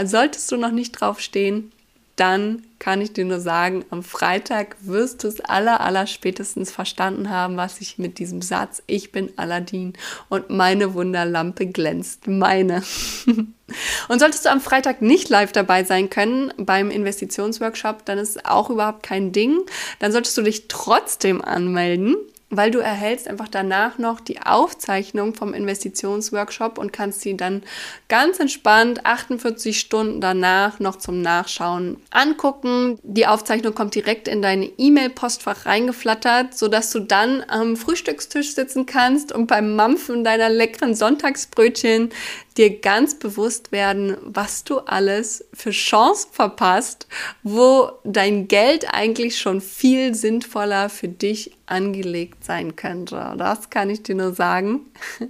Solltest 0.04 0.52
du 0.52 0.58
noch 0.58 0.72
nicht 0.72 0.94
drauf 0.94 1.20
stehen, 1.20 1.72
dann 2.20 2.64
kann 2.80 3.02
ich 3.02 3.14
dir 3.14 3.26
nur 3.26 3.40
sagen, 3.40 3.86
am 3.90 4.04
Freitag 4.04 4.76
wirst 4.82 5.24
du 5.24 5.28
es 5.28 5.42
aller, 5.42 5.82
aller 5.82 6.06
spätestens 6.06 6.72
verstanden 6.72 7.30
haben, 7.30 7.56
was 7.56 7.80
ich 7.82 7.98
mit 7.98 8.20
diesem 8.20 8.42
Satz, 8.42 8.84
ich 8.88 9.12
bin 9.12 9.32
Aladdin 9.38 9.94
und 10.28 10.50
meine 10.50 10.94
Wunderlampe 10.94 11.68
glänzt, 11.68 12.28
meine. 12.28 12.84
und 14.10 14.20
solltest 14.20 14.46
du 14.46 14.52
am 14.52 14.62
Freitag 14.62 15.02
nicht 15.02 15.30
live 15.30 15.52
dabei 15.52 15.84
sein 15.84 16.10
können 16.10 16.54
beim 16.58 16.92
Investitionsworkshop, 16.92 18.06
dann 18.06 18.18
ist 18.18 18.46
auch 18.46 18.70
überhaupt 18.70 19.04
kein 19.04 19.32
Ding. 19.32 19.60
Dann 20.00 20.12
solltest 20.12 20.38
du 20.38 20.42
dich 20.42 20.68
trotzdem 20.68 21.42
anmelden 21.42 22.16
weil 22.50 22.72
du 22.72 22.80
erhältst 22.80 23.28
einfach 23.28 23.48
danach 23.48 23.98
noch 23.98 24.20
die 24.20 24.42
Aufzeichnung 24.42 25.36
vom 25.36 25.54
Investitionsworkshop 25.54 26.78
und 26.78 26.92
kannst 26.92 27.22
sie 27.22 27.38
dann 27.38 27.64
ganz 28.08 28.40
entspannt 28.40 29.06
48 29.06 29.80
Stunden 29.80 30.20
danach 30.20 30.80
noch 30.80 30.96
zum 30.96 31.22
Nachschauen 31.22 31.98
angucken. 32.10 32.98
Die 33.04 33.28
Aufzeichnung 33.28 33.76
kommt 33.76 33.94
direkt 33.94 34.28
in 34.28 34.42
deine 34.42 34.66
E-Mail-Postfach 34.66 35.66
reingeflattert, 35.66 36.58
sodass 36.58 36.90
du 36.92 37.00
dann 37.02 37.44
am 37.48 37.76
Frühstückstisch 37.76 38.56
sitzen 38.56 38.86
kannst 38.86 39.32
und 39.32 39.48
beim 39.48 39.76
Mampfen 39.76 40.24
deiner 40.24 40.50
leckeren 40.50 40.96
Sonntagsbrötchen 40.96 42.10
dir 42.58 42.80
ganz 42.80 43.18
bewusst 43.18 43.72
werden, 43.72 44.18
was 44.22 44.64
du 44.64 44.80
alles 44.80 45.46
für 45.54 45.72
Chancen 45.72 46.32
verpasst, 46.34 47.08
wo 47.44 47.92
dein 48.04 48.48
Geld 48.48 48.94
eigentlich 48.94 49.40
schon 49.40 49.62
viel 49.62 50.14
sinnvoller 50.14 50.90
für 50.90 51.08
dich 51.08 51.52
angelegt 51.70 52.44
sein 52.44 52.76
könnte. 52.76 53.36
Das 53.38 53.70
kann 53.70 53.90
ich 53.90 54.04
dir 54.04 54.16
nur 54.16 54.34
sagen. 54.34 54.82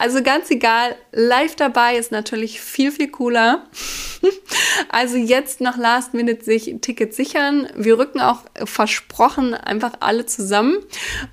Also 0.00 0.22
ganz 0.22 0.48
egal, 0.52 0.94
live 1.10 1.56
dabei 1.56 1.96
ist 1.96 2.12
natürlich 2.12 2.60
viel, 2.60 2.92
viel 2.92 3.10
cooler. 3.10 3.66
Also 4.90 5.16
jetzt 5.16 5.60
noch 5.60 5.76
Last 5.76 6.14
Minute 6.14 6.44
sich 6.44 6.76
Tickets 6.80 7.16
sichern. 7.16 7.68
Wir 7.76 7.98
rücken 7.98 8.20
auch 8.20 8.42
versprochen 8.64 9.54
einfach 9.54 9.92
alle 10.00 10.24
zusammen. 10.24 10.78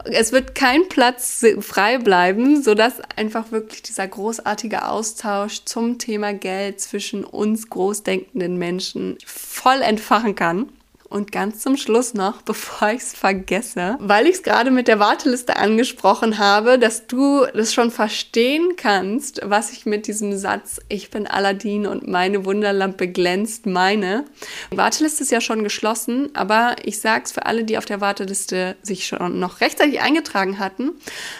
Es 0.03 0.31
wird 0.31 0.55
kein 0.55 0.87
Platz 0.89 1.45
frei 1.61 1.99
bleiben, 1.99 2.61
sodass 2.61 3.01
einfach 3.15 3.51
wirklich 3.51 3.81
dieser 3.83 4.07
großartige 4.07 4.87
Austausch 4.87 5.63
zum 5.65 5.97
Thema 5.97 6.33
Geld 6.33 6.79
zwischen 6.79 7.23
uns 7.23 7.69
großdenkenden 7.69 8.57
Menschen 8.57 9.17
voll 9.25 9.81
entfachen 9.81 10.35
kann. 10.35 10.69
Und 11.15 11.31
ganz 11.31 11.59
zum 11.59 11.77
Schluss 11.77 12.13
noch, 12.13 12.41
bevor 12.45 12.89
ich 12.89 13.01
es 13.01 13.13
vergesse, 13.13 13.95
weil 14.01 14.27
ich 14.27 14.35
es 14.35 14.43
gerade 14.43 14.69
mit 14.69 14.89
der 14.89 14.99
Warteliste 14.99 15.55
angesprochen 15.55 16.39
habe, 16.39 16.77
dass 16.77 17.07
du 17.07 17.45
das 17.53 17.73
schon 17.73 17.89
verstehen 17.89 18.73
kannst, 18.75 19.39
was 19.41 19.71
ich 19.71 19.85
mit 19.85 20.07
diesem 20.07 20.37
Satz, 20.37 20.81
ich 20.89 21.11
bin 21.11 21.25
Aladdin 21.25 21.87
und 21.87 22.05
meine 22.05 22.43
Wunderlampe 22.43 23.07
glänzt, 23.07 23.65
meine. 23.65 24.25
Die 24.73 24.77
Warteliste 24.77 25.23
ist 25.23 25.31
ja 25.31 25.39
schon 25.39 25.63
geschlossen, 25.63 26.31
aber 26.33 26.75
ich 26.83 26.99
sag's 26.99 27.31
für 27.31 27.45
alle, 27.45 27.63
die 27.63 27.77
auf 27.77 27.85
der 27.85 28.01
Warteliste 28.01 28.75
sich 28.81 29.07
schon 29.07 29.39
noch 29.39 29.61
rechtzeitig 29.61 30.01
eingetragen 30.01 30.59
hatten, 30.59 30.91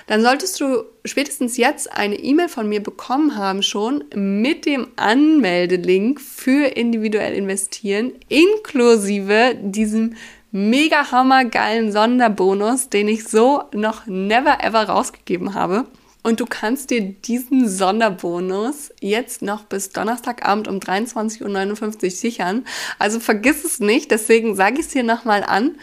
dann 0.07 0.21
solltest 0.21 0.57
du 0.61 0.85
spätestens 1.05 1.57
jetzt 1.57 1.91
eine 1.91 2.15
E-Mail 2.15 2.49
von 2.49 2.67
mir 2.67 2.81
bekommen 2.81 3.37
haben 3.37 3.61
schon 3.61 4.03
mit 4.15 4.65
dem 4.65 4.87
Anmeldelink 4.95 6.19
für 6.19 6.65
individuell 6.65 7.33
investieren 7.33 8.13
inklusive 8.27 9.55
diesem 9.71 10.15
mega 10.51 11.11
hammergeilen 11.11 11.91
Sonderbonus, 11.91 12.89
den 12.89 13.07
ich 13.07 13.27
so 13.27 13.63
noch 13.73 14.05
never 14.05 14.63
ever 14.63 14.87
rausgegeben 14.87 15.53
habe. 15.53 15.85
Und 16.25 16.39
du 16.39 16.47
kannst 16.47 16.89
dir 16.89 17.01
diesen 17.03 17.69
Sonderbonus 17.69 18.91
jetzt 18.99 19.43
noch 19.43 19.65
bis 19.65 19.91
Donnerstagabend 19.91 20.67
um 20.67 20.79
23.59 20.79 22.03
Uhr 22.03 22.09
sichern. 22.09 22.65
Also 22.97 23.19
vergiss 23.19 23.63
es 23.63 23.79
nicht, 23.79 24.09
deswegen 24.09 24.55
sage 24.55 24.79
ich 24.79 24.87
es 24.87 24.91
hier 24.91 25.03
nochmal 25.03 25.43
an. 25.43 25.75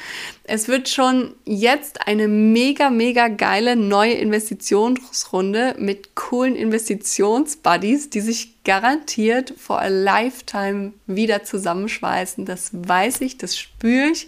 Es 0.43 0.67
wird 0.67 0.89
schon 0.89 1.35
jetzt 1.45 2.09
eine 2.09 2.27
mega, 2.27 2.91
mega 2.91 3.29
geile 3.29 3.77
neue 3.77 4.15
Investitionsrunde 4.15 5.77
mit 5.79 6.17
coolen 6.17 6.57
Investitionsbuddies, 6.57 8.11
die 8.11 8.21
sich 8.21 8.65
garantiert 8.65 9.55
for 9.57 9.81
a 9.81 9.87
lifetime 9.87 10.93
wieder 11.07 11.45
zusammenschweißen. 11.45 12.47
Das 12.47 12.71
weiß 12.73 13.21
ich, 13.21 13.39
das 13.39 13.57
spüre 13.57 14.09
ich. 14.09 14.27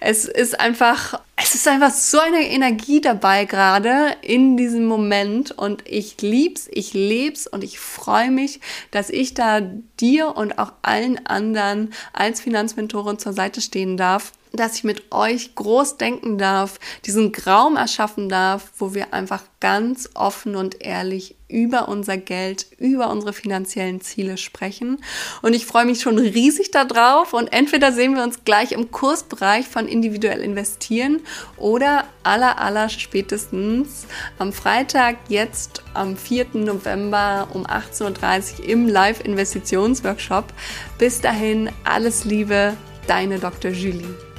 Es 0.00 0.24
ist 0.24 0.58
einfach, 0.58 1.20
es 1.50 1.56
ist 1.56 1.66
einfach 1.66 1.92
so 1.92 2.20
eine 2.20 2.48
Energie 2.48 3.00
dabei 3.00 3.44
gerade 3.44 4.14
in 4.22 4.56
diesem 4.56 4.86
Moment 4.86 5.50
und 5.50 5.82
ich 5.84 6.22
lieb's, 6.22 6.68
ich 6.70 6.94
leb's 6.94 7.48
und 7.48 7.64
ich 7.64 7.80
freue 7.80 8.30
mich, 8.30 8.60
dass 8.92 9.10
ich 9.10 9.34
da 9.34 9.60
dir 9.98 10.36
und 10.36 10.60
auch 10.60 10.74
allen 10.82 11.26
anderen 11.26 11.92
als 12.12 12.40
Finanzmentorin 12.40 13.18
zur 13.18 13.32
Seite 13.32 13.60
stehen 13.60 13.96
darf 13.96 14.30
dass 14.52 14.76
ich 14.76 14.84
mit 14.84 15.12
euch 15.12 15.54
groß 15.54 15.96
denken 15.96 16.38
darf, 16.38 16.78
diesen 17.04 17.32
Raum 17.46 17.76
erschaffen 17.76 18.28
darf, 18.28 18.72
wo 18.78 18.94
wir 18.94 19.12
einfach 19.14 19.42
ganz 19.60 20.08
offen 20.14 20.56
und 20.56 20.82
ehrlich 20.82 21.36
über 21.48 21.88
unser 21.88 22.16
Geld, 22.16 22.66
über 22.78 23.10
unsere 23.10 23.32
finanziellen 23.32 24.00
Ziele 24.00 24.36
sprechen. 24.38 25.02
Und 25.42 25.52
ich 25.52 25.66
freue 25.66 25.84
mich 25.84 26.00
schon 26.00 26.18
riesig 26.18 26.70
darauf. 26.70 27.34
Und 27.34 27.52
entweder 27.52 27.92
sehen 27.92 28.14
wir 28.14 28.22
uns 28.22 28.44
gleich 28.44 28.72
im 28.72 28.90
Kursbereich 28.90 29.66
von 29.66 29.86
individuell 29.86 30.40
investieren 30.40 31.20
oder 31.56 32.04
aller, 32.22 32.58
aller 32.60 32.88
spätestens 32.88 34.06
am 34.38 34.52
Freitag, 34.52 35.16
jetzt 35.28 35.82
am 35.92 36.16
4. 36.16 36.46
November 36.54 37.48
um 37.52 37.66
18.30 37.66 38.60
Uhr 38.60 38.68
im 38.68 38.88
Live-Investitionsworkshop. 38.88 40.44
Bis 40.98 41.20
dahin, 41.20 41.70
alles 41.84 42.24
Liebe, 42.24 42.76
deine 43.06 43.38
Dr. 43.38 43.72
Julie. 43.72 44.29